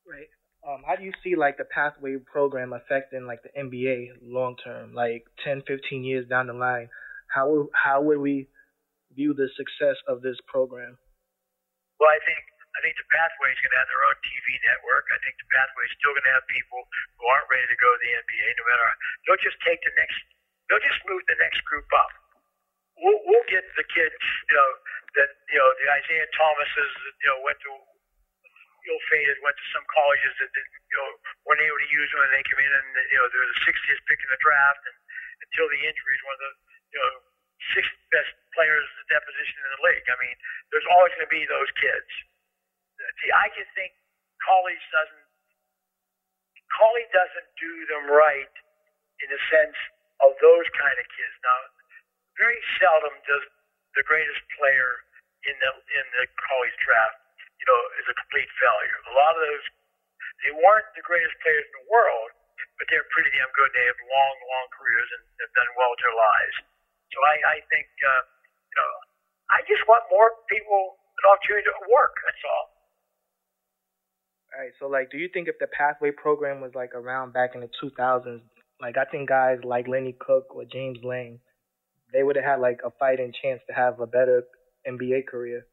Right. 0.05 0.31
Um, 0.63 0.79
how 0.87 0.95
do 0.95 1.03
you 1.03 1.11
see 1.19 1.35
like 1.35 1.59
the 1.59 1.67
pathway 1.67 2.15
program 2.23 2.71
affecting 2.71 3.27
like 3.27 3.43
the 3.43 3.51
NBA 3.51 4.23
long 4.23 4.55
term, 4.63 4.95
like 4.95 5.27
10, 5.43 5.67
15 5.67 6.07
years 6.07 6.23
down 6.27 6.47
the 6.47 6.55
line? 6.55 6.87
How 7.27 7.67
how 7.75 7.99
would 7.99 8.23
we 8.23 8.47
view 9.11 9.35
the 9.35 9.51
success 9.59 9.99
of 10.07 10.23
this 10.23 10.39
program? 10.47 10.95
Well, 11.99 12.07
I 12.07 12.19
think 12.23 12.39
I 12.73 12.79
think 12.79 12.95
the 12.95 13.05
Pathway 13.11 13.51
is 13.51 13.59
going 13.59 13.75
to 13.75 13.79
have 13.83 13.91
their 13.91 14.05
own 14.07 14.17
TV 14.23 14.47
network. 14.63 15.05
I 15.11 15.19
think 15.21 15.35
the 15.35 15.49
Pathway 15.51 15.83
is 15.83 15.93
still 15.99 16.15
going 16.15 16.27
to 16.31 16.35
have 16.39 16.47
people 16.47 16.81
who 17.19 17.23
aren't 17.27 17.49
ready 17.51 17.67
to 17.67 17.77
go 17.77 17.89
to 17.91 17.99
the 17.99 18.11
NBA. 18.23 18.47
No 18.55 18.63
matter 18.65 18.89
they'll 19.27 19.43
just 19.43 19.59
take 19.67 19.83
the 19.83 19.93
next, 19.99 20.17
they'll 20.71 20.81
just 20.81 21.01
move 21.05 21.21
the 21.27 21.37
next 21.43 21.59
group 21.67 21.85
up. 21.91 22.11
We'll, 23.03 23.19
we'll 23.27 23.47
get 23.51 23.67
the 23.75 23.83
kids, 23.83 24.15
you 24.47 24.55
know, 24.55 24.69
that 25.19 25.29
you 25.51 25.59
know 25.59 25.69
the 25.83 25.87
Isaiah 25.91 26.29
Thomases, 26.33 26.91
you 27.19 27.27
know, 27.29 27.43
went 27.43 27.59
to 27.67 27.71
ill 28.87 29.01
fated, 29.11 29.39
went 29.43 29.55
to 29.55 29.67
some 29.71 29.85
colleges 29.91 30.33
that, 30.39 30.51
that 30.51 30.67
you 30.67 30.97
know 30.99 31.09
weren't 31.47 31.63
able 31.63 31.79
to 31.79 31.89
use 31.91 32.09
them, 32.11 32.21
and 32.23 32.31
they 32.35 32.43
come 32.43 32.61
in 32.61 32.71
and 32.71 32.87
you 33.11 33.17
know 33.19 33.27
they're 33.31 33.51
the 33.51 33.61
60th 33.63 34.01
pick 34.07 34.19
in 34.19 34.29
the 34.31 34.41
draft, 34.43 34.83
and 34.87 34.97
until 35.47 35.67
the 35.71 35.81
injuries, 35.83 36.21
one 36.27 36.35
of 36.35 36.43
the 36.43 36.53
you 36.95 36.99
know 36.99 37.11
sixth 37.71 37.95
best 38.11 38.31
players 38.51 38.87
at 38.99 39.07
that 39.15 39.23
position 39.23 39.55
in 39.63 39.71
the 39.79 39.81
league. 39.87 40.07
I 40.11 40.17
mean, 40.19 40.35
there's 40.75 40.87
always 40.91 41.15
going 41.15 41.27
to 41.27 41.31
be 41.31 41.47
those 41.47 41.71
kids. 41.79 42.09
See, 43.23 43.31
I 43.31 43.47
just 43.55 43.71
think 43.75 43.95
college 44.43 44.83
doesn't 44.91 45.27
college 46.75 47.07
doesn't 47.13 47.49
do 47.61 47.73
them 47.87 48.09
right 48.09 48.53
in 49.23 49.27
the 49.29 49.41
sense 49.47 49.77
of 50.25 50.33
those 50.41 50.67
kind 50.75 50.97
of 50.97 51.05
kids. 51.13 51.35
Now, 51.45 51.59
very 52.39 52.59
seldom 52.81 53.13
does 53.29 53.45
the 53.93 54.03
greatest 54.03 54.41
player 54.57 55.05
in 55.45 55.55
the 55.59 55.71
in 55.71 56.05
the 56.17 56.25
college 56.39 56.75
draft, 56.81 57.19
you 57.63 57.67
know, 57.71 57.79
is 58.03 58.07
a 58.11 58.15
complete 58.19 58.51
failure. 58.59 58.97
A 59.07 59.15
lot 59.15 59.39
of 59.39 59.41
those 59.47 59.65
they 60.43 60.51
weren't 60.51 60.87
the 60.99 61.05
greatest 61.07 61.31
players 61.39 61.63
in 61.63 61.73
the 61.83 61.87
world, 61.87 62.29
but 62.75 62.85
they're 62.91 63.07
pretty 63.15 63.31
damn 63.31 63.47
good. 63.55 63.71
They 63.71 63.87
have 63.87 63.99
long, 64.03 64.35
long 64.51 64.67
careers 64.75 65.07
and 65.15 65.23
have 65.39 65.53
done 65.55 65.71
well 65.79 65.95
with 65.95 66.03
their 66.03 66.15
lives. 66.15 66.55
So 67.15 67.17
I, 67.23 67.35
I 67.47 67.57
think, 67.71 67.87
uh, 68.03 68.23
you 68.67 68.77
know, 68.83 68.93
I 69.55 69.63
just 69.71 69.87
want 69.87 70.03
more 70.11 70.35
people 70.51 70.99
an 71.23 71.31
opportunity 71.31 71.63
to 71.71 71.75
work. 71.87 72.11
That's 72.27 72.43
all. 72.43 72.65
All 74.51 74.59
right. 74.59 74.75
So, 74.83 74.91
like, 74.91 75.07
do 75.13 75.17
you 75.17 75.29
think 75.31 75.47
if 75.47 75.55
the 75.63 75.71
pathway 75.71 76.11
program 76.11 76.59
was 76.59 76.75
like 76.75 76.91
around 76.93 77.31
back 77.31 77.55
in 77.55 77.61
the 77.61 77.71
2000s, 77.79 78.43
Like 78.81 78.97
I 78.97 79.05
think 79.05 79.29
guys 79.29 79.63
like 79.63 79.87
Lenny 79.87 80.15
Cook 80.19 80.51
or 80.51 80.65
James 80.65 80.99
Lang, 81.03 81.39
they 82.11 82.23
would 82.23 82.35
have 82.35 82.45
had 82.45 82.59
like 82.59 82.81
a 82.83 82.91
fighting 82.99 83.31
chance 83.41 83.61
to 83.67 83.73
have 83.73 83.99
a 84.01 84.07
better 84.07 84.43
NBA 84.83 85.27
career. 85.27 85.65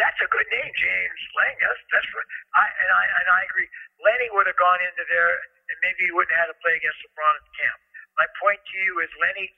That's 0.00 0.20
a 0.24 0.28
good 0.32 0.48
name, 0.48 0.72
James 0.72 1.20
Lang. 1.36 1.56
That's 1.60 1.80
that's 1.92 2.08
I 2.56 2.64
and 2.64 2.90
I 2.96 3.04
and 3.20 3.26
I 3.28 3.40
agree. 3.44 3.68
Lenny 4.00 4.28
would 4.32 4.48
have 4.48 4.56
gone 4.56 4.80
into 4.80 5.04
there 5.12 5.32
and 5.68 5.76
maybe 5.84 6.08
he 6.08 6.12
wouldn't 6.16 6.32
have 6.32 6.48
had 6.48 6.52
to 6.52 6.58
play 6.64 6.80
against 6.80 7.00
LeBron 7.12 7.32
at 7.36 7.44
the 7.44 7.54
camp. 7.60 7.78
My 8.16 8.28
point 8.40 8.60
to 8.60 8.76
you 8.80 8.92
is 9.04 9.10
Lenny 9.20 9.52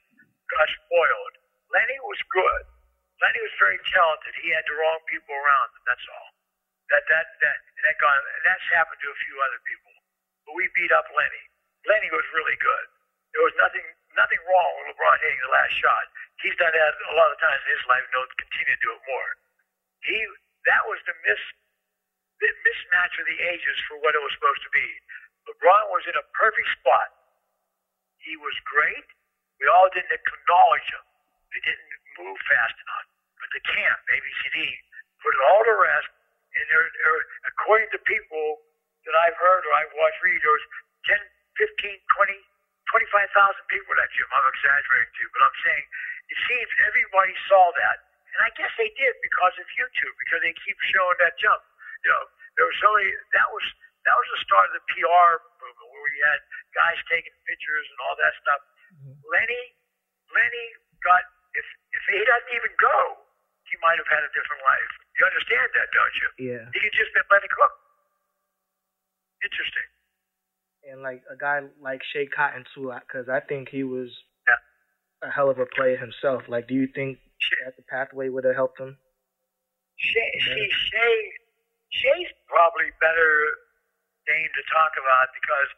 got 0.50 0.66
spoiled. 0.86 1.34
Lenny 1.70 1.98
was 2.02 2.18
good. 2.34 2.62
Lenny 3.22 3.40
was 3.46 3.54
very 3.62 3.78
talented. 3.94 4.34
He 4.42 4.50
had 4.50 4.66
the 4.66 4.74
wrong 4.74 4.98
people 5.06 5.34
around 5.38 5.70
him. 5.70 5.82
That's 5.86 6.06
all. 6.10 6.30
That 6.90 7.02
that 7.06 7.26
that 7.38 7.58
and 7.78 7.82
that 7.86 7.96
got 8.02 8.18
and 8.18 8.42
that's 8.42 8.66
happened 8.74 8.98
to 9.06 9.10
a 9.14 9.18
few 9.22 9.36
other 9.38 9.60
people. 9.62 9.94
But 10.50 10.58
we 10.58 10.66
beat 10.74 10.90
up 10.90 11.06
Lenny. 11.14 11.44
Lenny 11.86 12.10
was 12.10 12.26
really 12.34 12.58
good. 12.58 12.86
There 13.38 13.44
was 13.46 13.54
nothing 13.54 13.86
nothing 14.18 14.42
wrong 14.50 14.70
with 14.82 14.98
LeBron 14.98 15.14
hitting 15.22 15.42
the 15.46 15.54
last 15.54 15.74
shot. 15.78 16.04
He's 16.42 16.58
done 16.58 16.74
that 16.74 16.92
a 17.10 17.14
lot 17.14 17.30
of 17.30 17.38
times 17.38 17.62
in 17.66 17.70
his 17.78 17.86
life 17.86 18.02
and 18.02 18.12
he'll 18.18 18.34
continue 18.34 18.74
to 18.74 18.82
do 18.82 18.90
it 18.98 19.02
more. 19.06 19.30
He 20.04 20.18
that 20.68 20.82
was 20.88 21.00
the 21.08 21.16
miss 21.24 21.40
the 22.40 22.50
mismatch 22.64 23.14
of 23.20 23.26
the 23.28 23.38
ages 23.52 23.78
for 23.88 23.96
what 24.04 24.12
it 24.12 24.20
was 24.20 24.32
supposed 24.36 24.62
to 24.64 24.72
be. 24.74 24.88
LeBron 25.48 25.84
was 25.92 26.04
in 26.08 26.16
a 26.16 26.24
perfect 26.36 26.68
spot. 26.80 27.08
He 28.20 28.36
was 28.40 28.56
great. 28.68 29.04
We 29.60 29.68
all 29.68 29.88
didn't 29.92 30.12
acknowledge 30.12 30.88
him. 30.88 31.04
They 31.52 31.62
didn't 31.62 31.88
move 32.20 32.36
fast 32.48 32.76
enough. 32.76 33.06
But 33.38 33.48
the 33.54 33.62
camp, 33.64 33.98
ABCD, 34.12 34.58
put 35.20 35.32
it 35.32 35.42
all 35.52 35.62
to 35.64 35.74
rest. 35.78 36.10
And 36.54 36.64
there, 36.68 36.84
there, 36.84 37.18
according 37.54 37.88
to 37.92 37.98
people 38.04 38.64
that 39.04 39.14
I've 39.24 39.36
heard 39.36 39.62
or 39.68 39.72
I've 39.76 39.94
watched 39.96 40.20
read, 40.24 40.40
there 40.40 40.54
was 40.54 40.66
10, 41.06 41.16
15, 41.60 41.96
20, 41.96 42.40
25,000 42.92 43.72
people 43.72 43.90
at 43.96 44.04
that 44.04 44.10
gym. 44.16 44.28
I'm 44.32 44.48
exaggerating 44.48 45.12
too, 45.16 45.28
but 45.32 45.40
I'm 45.44 45.58
saying 45.64 45.84
it 46.30 46.38
seems 46.48 46.68
everybody 46.88 47.34
saw 47.50 47.72
that. 47.84 47.98
And 48.34 48.40
I 48.42 48.50
guess 48.58 48.70
they 48.74 48.90
did 48.98 49.14
because 49.22 49.54
of 49.62 49.66
YouTube, 49.78 50.14
because 50.18 50.42
they 50.42 50.54
keep 50.66 50.78
showing 50.90 51.18
that 51.22 51.38
jump. 51.38 51.62
You 52.02 52.10
know, 52.10 52.24
there 52.58 52.66
was 52.66 52.78
so 52.82 52.90
many, 52.98 53.10
that 53.34 53.48
was, 53.48 53.64
that 54.04 54.14
was 54.18 54.28
the 54.34 54.40
start 54.42 54.66
of 54.70 54.74
the 54.78 54.84
PR 54.90 55.38
movement 55.62 55.88
where 55.94 56.04
we 56.04 56.18
had 56.18 56.38
guys 56.74 56.98
taking 57.06 57.32
pictures 57.46 57.86
and 57.86 57.98
all 58.02 58.16
that 58.18 58.34
stuff. 58.42 58.60
Mm-hmm. 58.90 59.14
Lenny, 59.30 59.64
Lenny 60.34 60.66
got, 61.06 61.22
if, 61.54 61.66
if 61.94 62.02
he 62.10 62.20
doesn't 62.26 62.52
even 62.58 62.74
go, 62.76 63.22
he 63.70 63.78
might 63.80 63.96
have 64.02 64.10
had 64.10 64.22
a 64.26 64.30
different 64.34 64.62
life. 64.66 64.92
You 65.18 65.22
understand 65.26 65.68
that, 65.78 65.88
don't 65.94 66.16
you? 66.18 66.28
Yeah. 66.52 66.64
He 66.74 66.78
could 66.82 66.94
just 66.94 67.14
been 67.14 67.26
Lenny 67.30 67.50
Cook. 67.50 67.74
Interesting. 69.46 69.88
And 70.90 71.00
like 71.00 71.22
a 71.30 71.36
guy 71.38 71.64
like 71.80 72.04
Schea 72.12 72.28
Cotton 72.28 72.66
too, 72.74 72.92
because 73.06 73.30
I 73.30 73.40
think 73.40 73.72
he 73.72 73.82
was 73.82 74.12
yeah. 74.44 75.28
a 75.28 75.30
hell 75.32 75.48
of 75.48 75.58
a 75.58 75.66
player 75.66 75.96
himself. 75.96 76.44
Like, 76.44 76.68
do 76.68 76.74
you 76.76 76.86
think 76.92 77.18
Schea, 77.18 77.33
that 77.64 77.76
the 77.76 77.87
pathway 77.87 78.28
would 78.28 78.44
have 78.44 78.57
helped 78.57 78.80
him? 78.80 78.96
Schea, 80.00 80.30
see, 80.42 80.68
Schea, 80.70 81.16
Schea's 81.94 82.33
probably 82.50 82.90
better 82.98 83.30
name 84.26 84.50
to 84.50 84.62
talk 84.72 84.92
about 84.98 85.30
because 85.37 85.70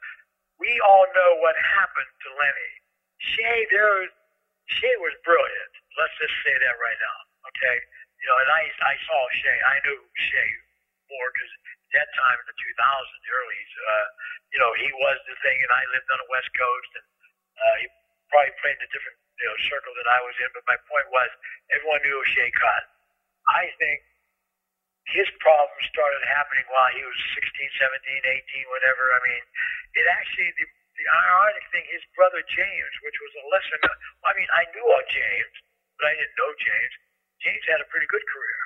we 0.56 0.70
all 0.80 1.04
know 1.12 1.30
what 1.44 1.54
happened 1.58 2.12
to 2.24 2.28
Lenny. 2.40 2.72
Schea, 3.20 3.68
there, 3.68 4.08
Schea 4.72 4.96
was 5.04 5.12
brilliant. 5.26 5.72
Let's 6.00 6.16
just 6.20 6.36
say 6.44 6.54
that 6.54 6.76
right 6.80 7.00
now, 7.00 7.18
okay? 7.52 7.76
You 8.22 8.26
know, 8.32 8.38
and 8.40 8.50
I, 8.50 8.62
I 8.88 8.94
saw 9.04 9.18
Schea. 9.36 9.58
I 9.68 9.76
knew 9.84 9.98
Schea 10.16 10.50
more 11.12 11.28
because 11.32 11.52
that 11.94 12.08
time 12.18 12.36
in 12.40 12.46
the 12.50 12.56
2000s, 12.56 13.24
early, 13.30 13.60
uh, 13.62 14.06
you 14.52 14.58
know, 14.58 14.72
he 14.80 14.88
was 15.00 15.18
the 15.28 15.36
thing, 15.44 15.58
and 15.60 15.72
I 15.72 15.82
lived 15.94 16.08
on 16.10 16.18
the 16.20 16.30
West 16.32 16.50
Coast, 16.56 16.90
and 16.98 17.06
uh, 17.56 17.74
he 17.80 17.86
probably 18.32 18.52
played 18.60 18.76
in 18.80 18.84
a 18.84 18.90
different 18.90 19.18
you 19.40 19.46
know 19.46 19.56
circle 19.68 19.92
that 19.96 20.08
I 20.08 20.20
was 20.24 20.36
in. 20.40 20.50
But 20.56 20.64
my 20.68 20.78
point 20.88 21.08
was, 21.12 21.28
everyone 21.72 22.00
knew 22.04 22.18
Schea 22.32 22.52
Cotton. 22.56 22.90
I 23.52 23.70
think 23.78 24.02
his 25.14 25.28
problems 25.38 25.86
started 25.86 26.22
happening 26.26 26.66
while 26.66 26.90
he 26.90 27.02
was 27.06 27.18
16, 27.38 27.46
17, 27.78 28.26
18, 28.26 28.74
whatever. 28.74 29.14
I 29.14 29.20
mean, 29.22 29.42
it 29.94 30.06
actually 30.10 30.50
the 30.58 30.66
the 30.96 31.06
ironic 31.12 31.64
thing, 31.76 31.84
his 31.92 32.00
brother 32.16 32.40
James, 32.48 32.94
which 33.04 33.18
was 33.20 33.32
a 33.36 33.44
lesser. 33.52 33.78
I 34.24 34.32
mean, 34.32 34.48
I 34.56 34.64
knew 34.72 34.88
of 34.88 35.04
James, 35.12 35.54
but 36.00 36.08
I 36.08 36.12
didn't 36.16 36.36
know 36.40 36.50
James. 36.56 36.94
James 37.44 37.64
had 37.68 37.84
a 37.84 37.88
pretty 37.92 38.08
good 38.08 38.24
career, 38.24 38.60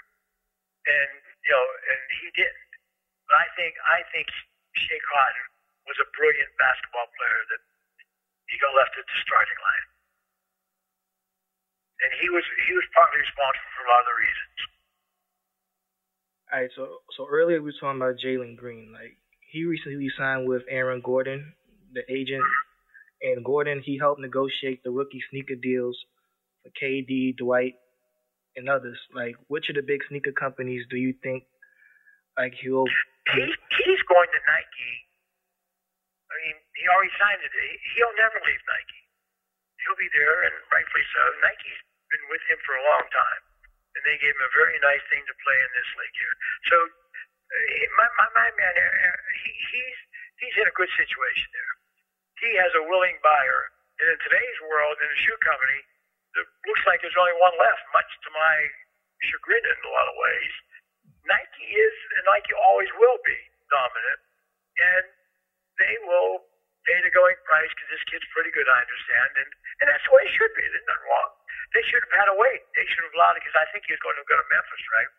and 0.86 1.10
you 1.42 1.52
know, 1.52 1.66
and 1.90 2.00
he 2.22 2.30
didn't. 2.38 2.70
But 3.26 3.42
I 3.42 3.46
think 3.58 3.74
I 3.82 4.00
think 4.14 4.30
Schea 4.78 5.02
Cotton 5.10 5.46
was 5.90 5.98
a 5.98 6.06
brilliant 6.14 6.54
basketball 6.54 7.10
player 7.18 7.42
that 7.50 7.62
he 8.46 8.58
got 8.62 8.74
left 8.78 8.94
at 8.94 9.06
the 9.06 9.18
starting 9.26 9.58
line, 9.58 9.86
and 12.00 12.10
he 12.20 12.28
was 12.32 12.44
he 12.66 12.72
was 12.72 12.86
partly 12.96 13.20
responsible 13.20 13.70
for 13.76 13.82
a 13.84 13.88
lot 13.90 14.02
of 14.04 14.08
the 14.08 14.18
reasons. 14.18 14.56
All 16.50 16.56
right, 16.58 16.72
so 16.74 16.82
so 17.16 17.22
earlier 17.28 17.60
we 17.60 17.70
were 17.70 17.80
talking 17.80 18.00
about 18.00 18.20
Jalen 18.20 18.56
Green. 18.56 18.92
Like 18.92 19.16
he 19.52 19.64
recently 19.64 20.08
signed 20.16 20.48
with 20.48 20.62
Aaron 20.68 21.00
Goodwin, 21.04 21.52
the 21.92 22.02
agent, 22.10 22.44
and 23.22 23.44
Goodwin 23.44 23.82
he 23.84 23.98
helped 23.98 24.20
negotiate 24.20 24.82
the 24.82 24.90
rookie 24.90 25.22
sneaker 25.30 25.56
deals 25.56 25.96
for 26.62 26.72
KD, 26.76 27.36
Dwight, 27.36 27.74
and 28.56 28.68
others. 28.68 28.98
Like, 29.14 29.36
which 29.48 29.68
of 29.68 29.76
the 29.76 29.84
big 29.84 30.00
sneaker 30.08 30.32
companies 30.32 30.84
do 30.90 30.96
you 30.96 31.14
think 31.22 31.44
like 32.38 32.54
he'll 32.56 32.88
he, 33.36 33.42
he's 33.44 34.02
going 34.08 34.30
to 34.32 34.40
Nike. 34.48 34.92
I 36.30 36.34
mean, 36.46 36.56
he 36.78 36.84
already 36.88 37.12
signed 37.18 37.42
it. 37.42 37.52
He'll 37.94 38.16
never 38.16 38.38
leave 38.42 38.62
Nike. 38.64 39.02
He'll 39.82 39.98
be 39.98 40.10
there, 40.14 40.46
and 40.46 40.54
rightfully 40.70 41.06
so. 41.10 41.22
Nike's 41.42 41.82
been 42.10 42.26
with 42.28 42.42
him 42.50 42.58
for 42.66 42.74
a 42.76 42.84
long 42.84 43.06
time, 43.10 43.42
and 43.96 44.02
they 44.04 44.18
gave 44.18 44.34
him 44.34 44.44
a 44.44 44.52
very 44.54 44.76
nice 44.82 45.02
thing 45.08 45.22
to 45.26 45.34
play 45.42 45.58
in 45.58 45.70
this 45.74 45.90
league 45.98 46.18
here. 46.18 46.36
So, 46.70 46.76
uh, 46.76 47.86
my 47.98 48.06
my, 48.18 48.28
my 48.34 48.48
man, 48.58 48.74
uh, 48.74 48.82
uh, 48.82 49.18
he, 49.42 49.50
he's 49.74 49.98
he's 50.42 50.56
in 50.58 50.66
a 50.66 50.74
good 50.74 50.90
situation 50.98 51.48
there. 51.54 51.72
He 52.42 52.50
has 52.58 52.72
a 52.74 52.84
willing 52.86 53.18
buyer, 53.22 53.70
and 54.02 54.06
in 54.10 54.18
today's 54.24 54.58
world, 54.66 54.96
in 54.98 55.08
a 55.08 55.18
shoe 55.18 55.38
company, 55.44 55.80
it 56.38 56.46
looks 56.66 56.84
like 56.86 57.02
there's 57.02 57.18
only 57.18 57.36
one 57.38 57.54
left, 57.58 57.82
much 57.94 58.10
to 58.26 58.30
my 58.32 58.54
chagrin 59.26 59.60
in 59.60 59.78
a 59.86 59.92
lot 59.92 60.06
of 60.08 60.16
ways. 60.16 60.52
Nike 61.28 61.66
is, 61.68 61.94
and 62.16 62.22
Nike 62.26 62.54
always 62.56 62.88
will 62.96 63.20
be, 63.22 63.38
dominant, 63.68 64.20
and 64.80 65.04
they 65.76 65.94
will 66.08 66.48
pay 66.88 66.98
the 67.04 67.12
going 67.12 67.36
price 67.44 67.68
because 67.76 67.90
this 67.92 68.04
kid's 68.08 68.24
pretty 68.32 68.48
good, 68.56 68.64
I 68.66 68.78
understand, 68.80 69.30
and 69.36 69.48
and 69.80 69.86
that's 69.92 70.04
the 70.08 70.12
way 70.16 70.24
it 70.24 70.32
should 70.32 70.52
be. 70.56 70.64
There's 70.64 70.88
nothing 70.88 71.08
wrong. 71.08 71.30
They 71.74 71.84
should 71.86 72.02
have 72.02 72.16
had 72.26 72.28
a 72.30 72.36
wait. 72.36 72.62
They 72.74 72.86
should 72.90 73.06
have 73.06 73.14
allowed 73.14 73.38
it 73.38 73.46
because 73.46 73.58
I 73.58 73.66
think 73.70 73.86
he 73.86 73.94
was 73.94 74.02
going 74.02 74.18
to 74.18 74.26
go 74.26 74.34
to 74.34 74.46
Memphis, 74.50 74.84
right? 74.90 75.10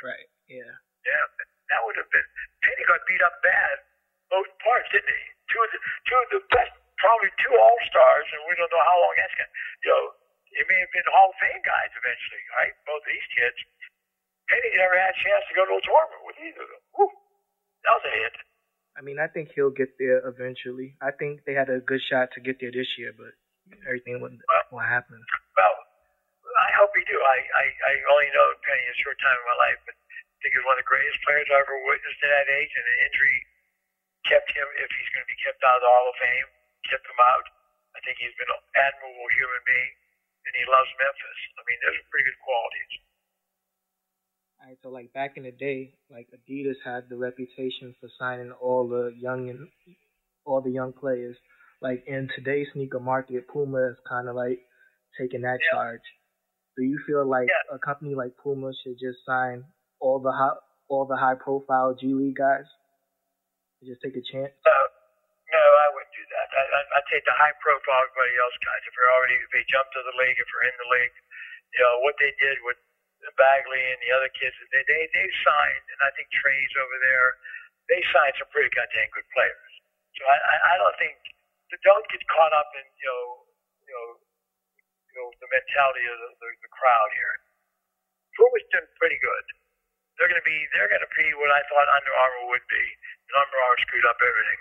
Right. 0.00 0.28
Yeah. 0.48 0.72
Yeah. 1.04 1.24
That 1.68 1.84
would 1.84 2.00
have 2.00 2.08
been. 2.08 2.24
Penny 2.64 2.84
got 2.88 3.04
beat 3.04 3.20
up 3.20 3.36
bad, 3.44 3.76
both 4.32 4.48
parts, 4.64 4.88
didn't 4.88 5.08
he? 5.12 5.24
Two 5.52 5.60
of 5.60 5.68
the 5.68 5.80
two 6.08 6.16
of 6.16 6.28
the 6.32 6.40
best, 6.52 6.72
probably 6.96 7.28
two 7.44 7.52
All 7.52 7.78
Stars, 7.92 8.28
and 8.32 8.40
we 8.48 8.56
don't 8.56 8.72
know 8.72 8.84
how 8.88 8.96
long 9.04 9.12
that's 9.20 9.36
going. 9.36 9.52
You 9.84 9.88
know, 9.92 10.04
it 10.56 10.64
may 10.64 10.80
have 10.80 10.92
been 10.96 11.04
Hall 11.12 11.28
of 11.28 11.36
Fame 11.36 11.60
guys 11.60 11.92
eventually, 11.92 12.44
right? 12.56 12.72
Both 12.88 13.04
of 13.04 13.10
these 13.12 13.28
kids. 13.36 13.58
Penny 14.48 14.72
never 14.80 14.96
had 14.96 15.12
a 15.12 15.20
chance 15.20 15.44
to 15.52 15.54
go 15.56 15.68
to 15.68 15.76
a 15.76 15.82
tournament 15.84 16.24
with 16.24 16.40
either 16.40 16.64
of 16.64 16.68
them. 16.72 16.82
Woo, 16.96 17.12
that 17.84 17.92
was 18.00 18.04
a 18.08 18.14
hit. 18.16 18.36
I 18.96 19.04
mean, 19.04 19.20
I 19.20 19.28
think 19.28 19.52
he'll 19.52 19.70
get 19.76 19.94
there 20.00 20.24
eventually. 20.24 20.96
I 21.04 21.12
think 21.12 21.44
they 21.44 21.52
had 21.52 21.68
a 21.68 21.84
good 21.84 22.00
shot 22.00 22.32
to 22.34 22.40
get 22.40 22.58
there 22.58 22.72
this 22.72 22.88
year, 22.96 23.12
but 23.12 23.36
everything 23.84 24.24
will, 24.24 24.32
well, 24.32 24.64
will 24.72 24.88
happen. 24.88 25.20
I 26.98 27.06
do. 27.06 27.14
I, 27.14 27.38
I, 27.38 27.64
I 27.70 27.92
only 28.10 28.30
know 28.34 28.46
Penny 28.66 28.82
a 28.90 28.96
short 28.98 29.18
time 29.22 29.38
in 29.38 29.46
my 29.46 29.58
life, 29.70 29.78
but 29.86 29.94
I 29.94 30.36
think 30.42 30.58
he's 30.58 30.66
one 30.66 30.74
of 30.74 30.82
the 30.82 30.90
greatest 30.90 31.22
players 31.22 31.46
I 31.46 31.62
ever 31.62 31.78
witnessed 31.86 32.22
at 32.26 32.30
that 32.34 32.50
age, 32.50 32.72
and 32.74 32.82
an 32.82 32.98
injury 33.06 33.38
kept 34.26 34.50
him, 34.50 34.66
if 34.82 34.90
he's 34.90 35.10
going 35.14 35.22
to 35.22 35.30
be 35.30 35.38
kept 35.38 35.62
out 35.62 35.78
of 35.78 35.86
the 35.86 35.90
Hall 35.90 36.10
of 36.10 36.18
Fame, 36.18 36.48
kept 36.90 37.06
him 37.06 37.22
out. 37.22 37.46
I 37.94 38.02
think 38.02 38.18
he's 38.18 38.34
been 38.34 38.50
an 38.50 38.62
admirable 38.74 39.30
human 39.38 39.62
being, 39.62 39.92
and 40.46 40.52
he 40.58 40.64
loves 40.66 40.90
Memphis. 40.98 41.40
I 41.54 41.62
mean, 41.70 41.78
there's 41.86 42.02
pretty 42.10 42.26
good 42.26 42.40
qualities. 42.42 42.92
All 44.58 44.66
right, 44.66 44.78
so 44.82 44.88
like 44.90 45.14
back 45.14 45.38
in 45.38 45.46
the 45.46 45.54
day, 45.54 45.94
like 46.10 46.26
Adidas 46.34 46.82
had 46.82 47.06
the 47.06 47.18
reputation 47.18 47.94
for 48.02 48.10
signing 48.18 48.50
all 48.58 48.90
the 48.90 49.14
young 49.14 49.50
and 49.50 49.70
all 50.42 50.60
the 50.60 50.74
young 50.74 50.90
players. 50.90 51.38
Like 51.78 52.02
in 52.10 52.26
today's 52.34 52.66
sneaker 52.74 52.98
market, 52.98 53.46
Puma 53.46 53.94
is 53.94 53.98
kind 54.02 54.26
of 54.26 54.34
like 54.34 54.58
taking 55.14 55.42
that 55.42 55.62
yeah. 55.62 55.78
charge. 55.78 56.06
Do 56.78 56.86
you 56.86 57.02
feel 57.10 57.26
like 57.26 57.50
yeah. 57.50 57.74
a 57.74 57.78
company 57.82 58.14
like 58.14 58.38
Puma 58.38 58.70
should 58.70 59.02
just 59.02 59.18
sign 59.26 59.66
all 59.98 60.22
the 60.22 60.30
high, 60.30 60.54
all 60.86 61.10
the 61.10 61.18
high 61.18 61.34
profile 61.34 61.98
G 61.98 62.14
League 62.14 62.38
guys? 62.38 62.70
Just 63.82 63.98
take 63.98 64.14
a 64.14 64.22
chance. 64.22 64.54
No, 64.62 64.78
no, 65.50 65.58
I 65.58 65.86
wouldn't 65.90 66.14
do 66.14 66.22
that. 66.22 66.48
I, 66.54 66.62
I, 66.62 66.80
I'd 67.02 67.08
take 67.10 67.26
the 67.26 67.34
high 67.34 67.50
profile 67.58 68.06
everybody 68.06 68.38
else 68.38 68.54
guys. 68.62 68.82
If 68.86 68.94
they're 68.94 69.10
already 69.10 69.42
if 69.42 69.50
they 69.50 69.66
jumped 69.66 69.90
to 69.98 70.02
the 70.06 70.14
league, 70.22 70.38
if 70.38 70.46
they're 70.46 70.70
in 70.70 70.78
the 70.78 70.90
league, 70.94 71.16
you 71.74 71.82
know 71.82 71.98
what 72.06 72.14
they 72.22 72.30
did 72.38 72.62
with 72.62 72.78
Bagley 73.34 73.82
and 73.82 73.98
the 73.98 74.14
other 74.14 74.30
kids, 74.38 74.54
they 74.70 74.86
they 74.86 75.02
they 75.10 75.26
signed, 75.42 75.86
and 75.90 76.00
I 76.06 76.14
think 76.14 76.30
Trey's 76.30 76.74
over 76.78 76.98
there. 77.02 77.42
They 77.90 77.98
signed 78.14 78.38
some 78.38 78.46
pretty 78.54 78.70
goddamn 78.70 79.10
good 79.10 79.26
players. 79.34 79.72
So 80.14 80.22
I 80.30 80.36
I, 80.38 80.54
I 80.62 80.74
don't 80.78 80.94
think 81.02 81.18
don't 81.82 82.06
get 82.10 82.22
caught 82.30 82.54
up 82.54 82.70
in 82.78 82.86
you 82.98 83.06
know 83.10 83.22
you 83.22 83.26
know 83.26 83.26
you 83.42 83.47
know 85.18 85.28
the 85.42 85.50
mentality 85.50 86.06
of 86.06 86.16
the, 86.16 86.30
the, 86.38 86.48
the 86.62 86.70
crowd 86.70 87.10
here. 87.18 87.34
Puma's 88.38 88.66
doing 88.70 88.86
pretty 89.02 89.18
good. 89.18 89.44
They're 90.16 90.30
going 90.30 90.38
to 90.38 90.46
be 90.46 90.58
they're 90.74 90.90
going 90.90 91.02
to 91.02 91.14
be 91.14 91.26
what 91.38 91.50
I 91.50 91.62
thought 91.66 91.86
Under 91.90 92.14
Armour 92.14 92.54
would 92.54 92.66
be. 92.70 92.84
And 93.30 93.34
Under 93.38 93.58
Armour 93.58 93.80
screwed 93.82 94.06
up 94.06 94.18
everything, 94.22 94.60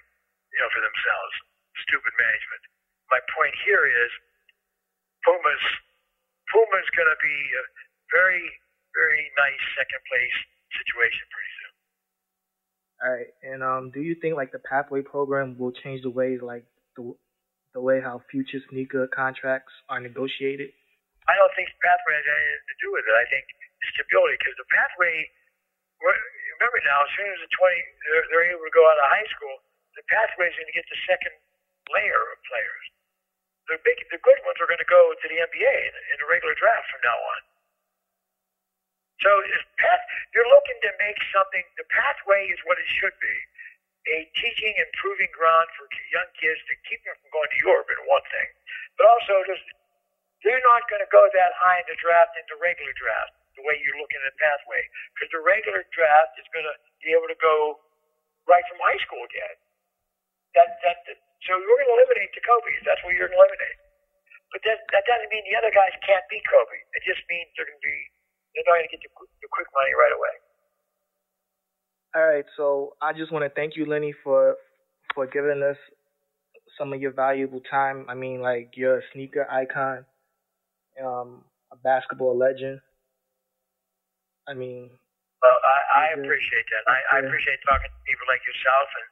you 0.53 0.59
know, 0.61 0.69
for 0.73 0.81
themselves. 0.81 1.33
Stupid 1.85 2.13
management. 2.17 2.63
My 3.13 3.21
point 3.37 3.53
here 3.65 3.85
is 3.85 4.09
Puma's 5.25 5.65
Puma's 6.49 6.89
going 6.97 7.09
to 7.09 7.21
be 7.21 7.37
a 7.57 7.63
very 8.13 8.45
very 8.97 9.29
nice 9.37 9.63
second 9.77 10.01
place 10.09 10.37
situation 10.73 11.25
pretty 11.29 11.53
soon. 11.61 11.73
All 12.97 13.11
right, 13.13 13.31
and 13.45 13.59
um, 13.61 13.83
do 13.93 14.01
you 14.01 14.17
think 14.17 14.33
like 14.33 14.49
the 14.49 14.61
pathway 14.65 15.05
program 15.05 15.57
will 15.57 15.73
change 15.73 16.01
the 16.01 16.09
way 16.09 16.37
like 16.41 16.65
the 16.97 17.13
the 17.77 17.85
way 17.85 18.01
how 18.01 18.17
future 18.33 18.57
sneaker 18.73 19.05
contracts 19.13 19.69
are 19.85 20.01
negotiated? 20.01 20.73
I 21.29 21.37
don't 21.37 21.53
think 21.53 21.69
pathway 21.77 22.17
has 22.17 22.25
anything 22.25 22.65
to 22.65 22.75
do 22.81 22.89
with 22.89 23.05
it. 23.05 23.13
I 23.13 23.25
think 23.29 23.45
stability 23.93 24.41
because 24.41 24.57
the 24.57 24.65
pathway. 24.73 25.29
Remember 26.57 26.81
now, 26.89 27.05
as 27.05 27.11
soon 27.13 27.29
as 27.29 27.37
the 27.45 27.51
twenty 27.53 27.81
they're, 28.01 28.25
they're 28.33 28.49
able 28.49 28.65
to 28.65 28.73
go 28.73 28.81
out 28.89 28.97
of 28.97 29.05
high 29.13 29.29
school, 29.29 29.61
the 29.93 30.01
pathway 30.09 30.49
is 30.49 30.57
going 30.57 30.65
to 30.65 30.73
get 30.73 30.89
the 30.89 30.97
second 31.05 31.33
layer 31.93 32.21
of 32.33 32.37
players. 32.49 32.85
The 33.69 33.77
big, 33.85 34.01
the 34.09 34.17
good 34.25 34.39
ones 34.41 34.57
are 34.57 34.65
going 34.65 34.81
to 34.81 34.89
go 34.89 35.13
to 35.13 35.25
the 35.29 35.37
NBA 35.37 35.73
in, 35.85 35.93
in 35.93 36.17
a 36.17 36.27
regular 36.29 36.57
draft 36.57 36.89
from 36.89 37.01
now 37.05 37.13
on. 37.13 37.41
So 39.21 39.29
path, 39.77 40.01
you're 40.33 40.49
looking 40.49 40.77
to 40.81 40.91
make 40.97 41.17
something. 41.29 41.65
The 41.77 41.85
pathway 41.93 42.49
is 42.49 42.57
what 42.65 42.81
it 42.81 42.89
should 42.97 43.13
be: 43.21 43.35
a 44.07 44.17
teaching 44.39 44.73
and 44.79 44.87
proving 44.99 45.31
ground 45.35 45.67
for 45.75 45.85
young 46.11 46.29
kids 46.39 46.59
to 46.71 46.73
keep 46.87 47.03
them 47.03 47.15
from 47.19 47.29
going 47.35 47.51
to 47.51 47.59
Europe. 47.63 47.87
In 47.91 47.99
one 48.07 48.23
thing, 48.31 48.49
but 48.95 49.05
also 49.07 49.43
just 49.47 49.63
they're 50.45 50.63
not 50.63 50.85
going 50.87 51.03
to 51.03 51.11
go 51.11 51.23
that 51.33 51.51
high 51.59 51.81
in 51.83 51.87
the 51.89 51.97
draft 51.99 52.37
into 52.39 52.55
regular 52.61 52.93
draft 52.95 53.33
the 53.57 53.65
way 53.65 53.75
you're 53.81 53.97
looking 53.97 54.21
at 54.21 54.33
pathway 54.37 54.81
because 55.17 55.29
the 55.33 55.41
regular 55.41 55.81
draft 55.91 56.37
is 56.37 56.45
going 56.53 56.65
to 56.65 56.75
be 57.01 57.11
able 57.11 57.27
to 57.27 57.39
go 57.41 57.81
right 58.45 58.63
from 58.69 58.79
high 58.79 59.01
school 59.01 59.21
again. 59.25 59.55
That 60.55 60.77
that, 60.85 60.97
that 61.09 61.17
so 61.45 61.57
you're 61.57 61.67
going 61.67 61.89
to 61.89 61.95
eliminate 62.01 62.31
the 62.33 62.43
Kobe's. 62.45 62.81
That's 62.85 63.01
what 63.03 63.13
you're 63.13 63.27
going 63.29 63.35
to 63.35 63.41
eliminate. 63.41 63.77
But 64.53 64.61
that 64.63 64.79
that 64.95 65.03
doesn't 65.09 65.29
mean 65.33 65.43
the 65.49 65.57
other 65.59 65.73
guys 65.73 65.91
can't 66.05 66.23
be 66.31 66.39
Kobe. 66.47 66.79
It 66.95 67.03
just 67.03 67.21
means 67.27 67.49
they're 67.57 67.67
going 67.67 67.81
to 67.81 67.85
be 67.85 67.99
they're 68.55 68.65
not 68.65 68.79
going 68.79 68.87
to 68.89 68.93
get 68.93 69.03
the, 69.03 69.11
the 69.43 69.49
quick 69.51 69.69
money 69.75 69.93
right 69.93 70.13
away. 70.15 70.35
All 72.17 72.25
right, 72.25 72.49
so 72.57 72.97
I 72.97 73.13
just 73.13 73.29
want 73.29 73.45
to 73.45 73.53
thank 73.53 73.77
you, 73.77 73.85
Lenny, 73.85 74.09
for 74.25 74.57
for 75.13 75.29
giving 75.29 75.61
us 75.61 75.77
some 76.73 76.89
of 76.89 76.97
your 76.97 77.13
valuable 77.13 77.61
time. 77.69 78.09
I 78.09 78.17
mean, 78.17 78.41
like 78.41 78.73
you're 78.73 79.05
a 79.05 79.09
sneaker 79.13 79.45
icon, 79.45 80.01
um, 80.97 81.45
a 81.69 81.77
basketball 81.77 82.33
legend. 82.33 82.81
I 84.49 84.57
mean, 84.57 84.89
well, 85.45 85.59
I, 85.61 85.77
I 85.93 86.05
appreciate 86.17 86.65
that. 86.73 86.89
I, 86.89 86.97
I 87.13 87.17
appreciate 87.21 87.61
talking 87.69 87.93
to 87.93 88.01
people 88.09 88.25
like 88.25 88.41
yourself, 88.49 88.89
and 88.97 89.07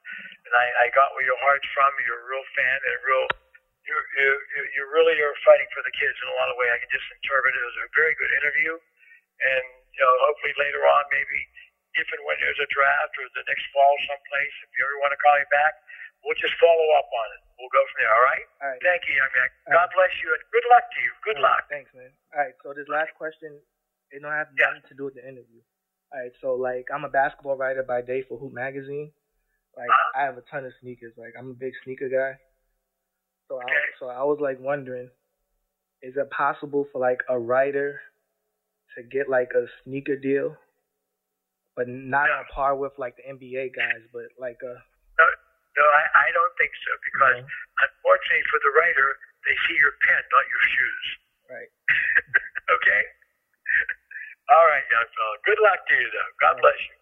and 0.50 0.54
I, 0.58 0.90
I 0.90 0.98
got 0.98 1.14
where 1.14 1.30
your 1.30 1.38
heart's 1.46 1.70
from. 1.78 1.94
You're 2.10 2.26
a 2.26 2.26
real 2.26 2.48
fan 2.58 2.78
and 2.90 2.90
a 2.90 3.02
real. 3.06 3.26
You 3.86 3.96
you 4.18 4.30
you 4.74 4.82
really 4.90 5.14
are 5.22 5.38
fighting 5.46 5.70
for 5.78 5.86
the 5.86 5.94
kids 5.94 6.18
in 6.26 6.28
a 6.34 6.36
lot 6.42 6.50
of 6.50 6.58
ways. 6.58 6.74
I 6.74 6.82
can 6.82 6.90
just 6.90 7.06
interpret 7.22 7.54
it 7.54 7.62
as 7.70 7.78
a 7.86 7.88
very 7.94 8.18
good 8.18 8.34
interview 8.34 8.82
and 9.42 9.64
you 9.96 10.02
know, 10.04 10.12
hopefully 10.28 10.52
later 10.60 10.84
on, 10.84 11.04
maybe 11.12 11.40
if 11.96 12.08
and 12.12 12.24
when 12.28 12.38
there's 12.44 12.60
a 12.60 12.70
draft 12.72 13.14
or 13.16 13.26
the 13.36 13.46
next 13.48 13.66
fall 13.72 13.96
someplace, 14.08 14.56
if 14.68 14.70
you 14.76 14.84
ever 14.84 15.00
want 15.00 15.16
to 15.16 15.20
call 15.20 15.36
me 15.40 15.48
back, 15.52 15.74
we'll 16.24 16.38
just 16.38 16.56
follow 16.60 16.88
up 17.00 17.08
on 17.08 17.28
it. 17.40 17.42
We'll 17.56 17.72
go 17.72 17.84
from 17.88 17.98
there. 18.04 18.12
All 18.12 18.26
right. 18.28 18.46
All 18.60 18.70
right. 18.76 18.82
Thank 18.84 19.08
you, 19.08 19.16
young 19.16 19.32
man. 19.32 19.50
God 19.72 19.88
right. 19.88 19.96
bless 19.96 20.14
you, 20.20 20.28
and 20.36 20.44
good 20.52 20.68
luck 20.68 20.86
to 20.92 21.00
you. 21.00 21.12
Good 21.24 21.40
all 21.40 21.48
luck. 21.48 21.64
Right, 21.66 21.72
thanks, 21.72 21.92
man. 21.96 22.12
All 22.36 22.40
right. 22.44 22.56
So 22.60 22.76
this 22.76 22.88
last 22.92 23.16
question, 23.16 23.56
it 24.12 24.20
don't 24.20 24.36
have 24.36 24.52
nothing 24.54 24.84
yeah. 24.84 24.92
to 24.92 24.94
do 24.96 25.04
with 25.08 25.16
the 25.16 25.24
interview. 25.24 25.64
All 26.12 26.20
right. 26.20 26.36
So 26.44 26.60
like, 26.60 26.92
I'm 26.92 27.08
a 27.08 27.12
basketball 27.12 27.56
writer 27.56 27.84
by 27.88 28.04
day 28.04 28.28
for 28.28 28.36
Hoop 28.36 28.52
Magazine. 28.52 29.16
Like, 29.76 29.88
uh-huh. 29.88 30.20
I 30.20 30.28
have 30.28 30.36
a 30.36 30.46
ton 30.52 30.68
of 30.68 30.76
sneakers. 30.84 31.16
Like, 31.16 31.36
I'm 31.40 31.52
a 31.52 31.58
big 31.58 31.74
sneaker 31.84 32.12
guy. 32.12 32.40
So 33.48 33.58
okay. 33.64 33.72
I, 33.72 33.80
so 34.00 34.06
I 34.12 34.24
was 34.24 34.40
like 34.42 34.60
wondering, 34.60 35.10
is 36.02 36.16
it 36.18 36.30
possible 36.32 36.88
for 36.92 37.00
like 37.00 37.20
a 37.30 37.38
writer 37.38 38.02
to 38.98 39.04
get 39.04 39.30
like 39.30 39.52
a 39.56 39.66
sneaker 39.84 40.16
deal, 40.16 40.56
but 41.76 41.92
not 41.92 42.32
on 42.32 42.48
par 42.52 42.76
with 42.80 42.96
like 42.98 43.20
the 43.20 43.26
NBA 43.28 43.76
guys, 43.76 44.02
but 44.16 44.32
like 44.40 44.60
uh. 44.64 44.80
No, 45.20 45.26
no, 45.80 45.84
I, 45.84 46.04
I 46.24 46.28
don't 46.32 46.56
think 46.56 46.72
so 46.72 46.92
because 47.04 47.44
no. 47.44 47.84
unfortunately 47.84 48.46
for 48.48 48.60
the 48.64 48.72
writer, 48.80 49.08
they 49.44 49.56
see 49.68 49.78
your 49.80 49.96
pen, 50.08 50.24
not 50.32 50.46
your 50.48 50.64
shoes. 50.72 51.06
Right. 51.52 51.72
okay. 52.80 53.04
All 54.56 54.66
right, 54.70 54.86
young 54.88 55.10
fellow. 55.20 55.36
Good 55.44 55.62
luck 55.62 55.80
to 55.90 55.94
you, 55.98 56.10
though. 56.14 56.32
God 56.42 56.56
bless 56.62 56.80
you. 56.86 56.95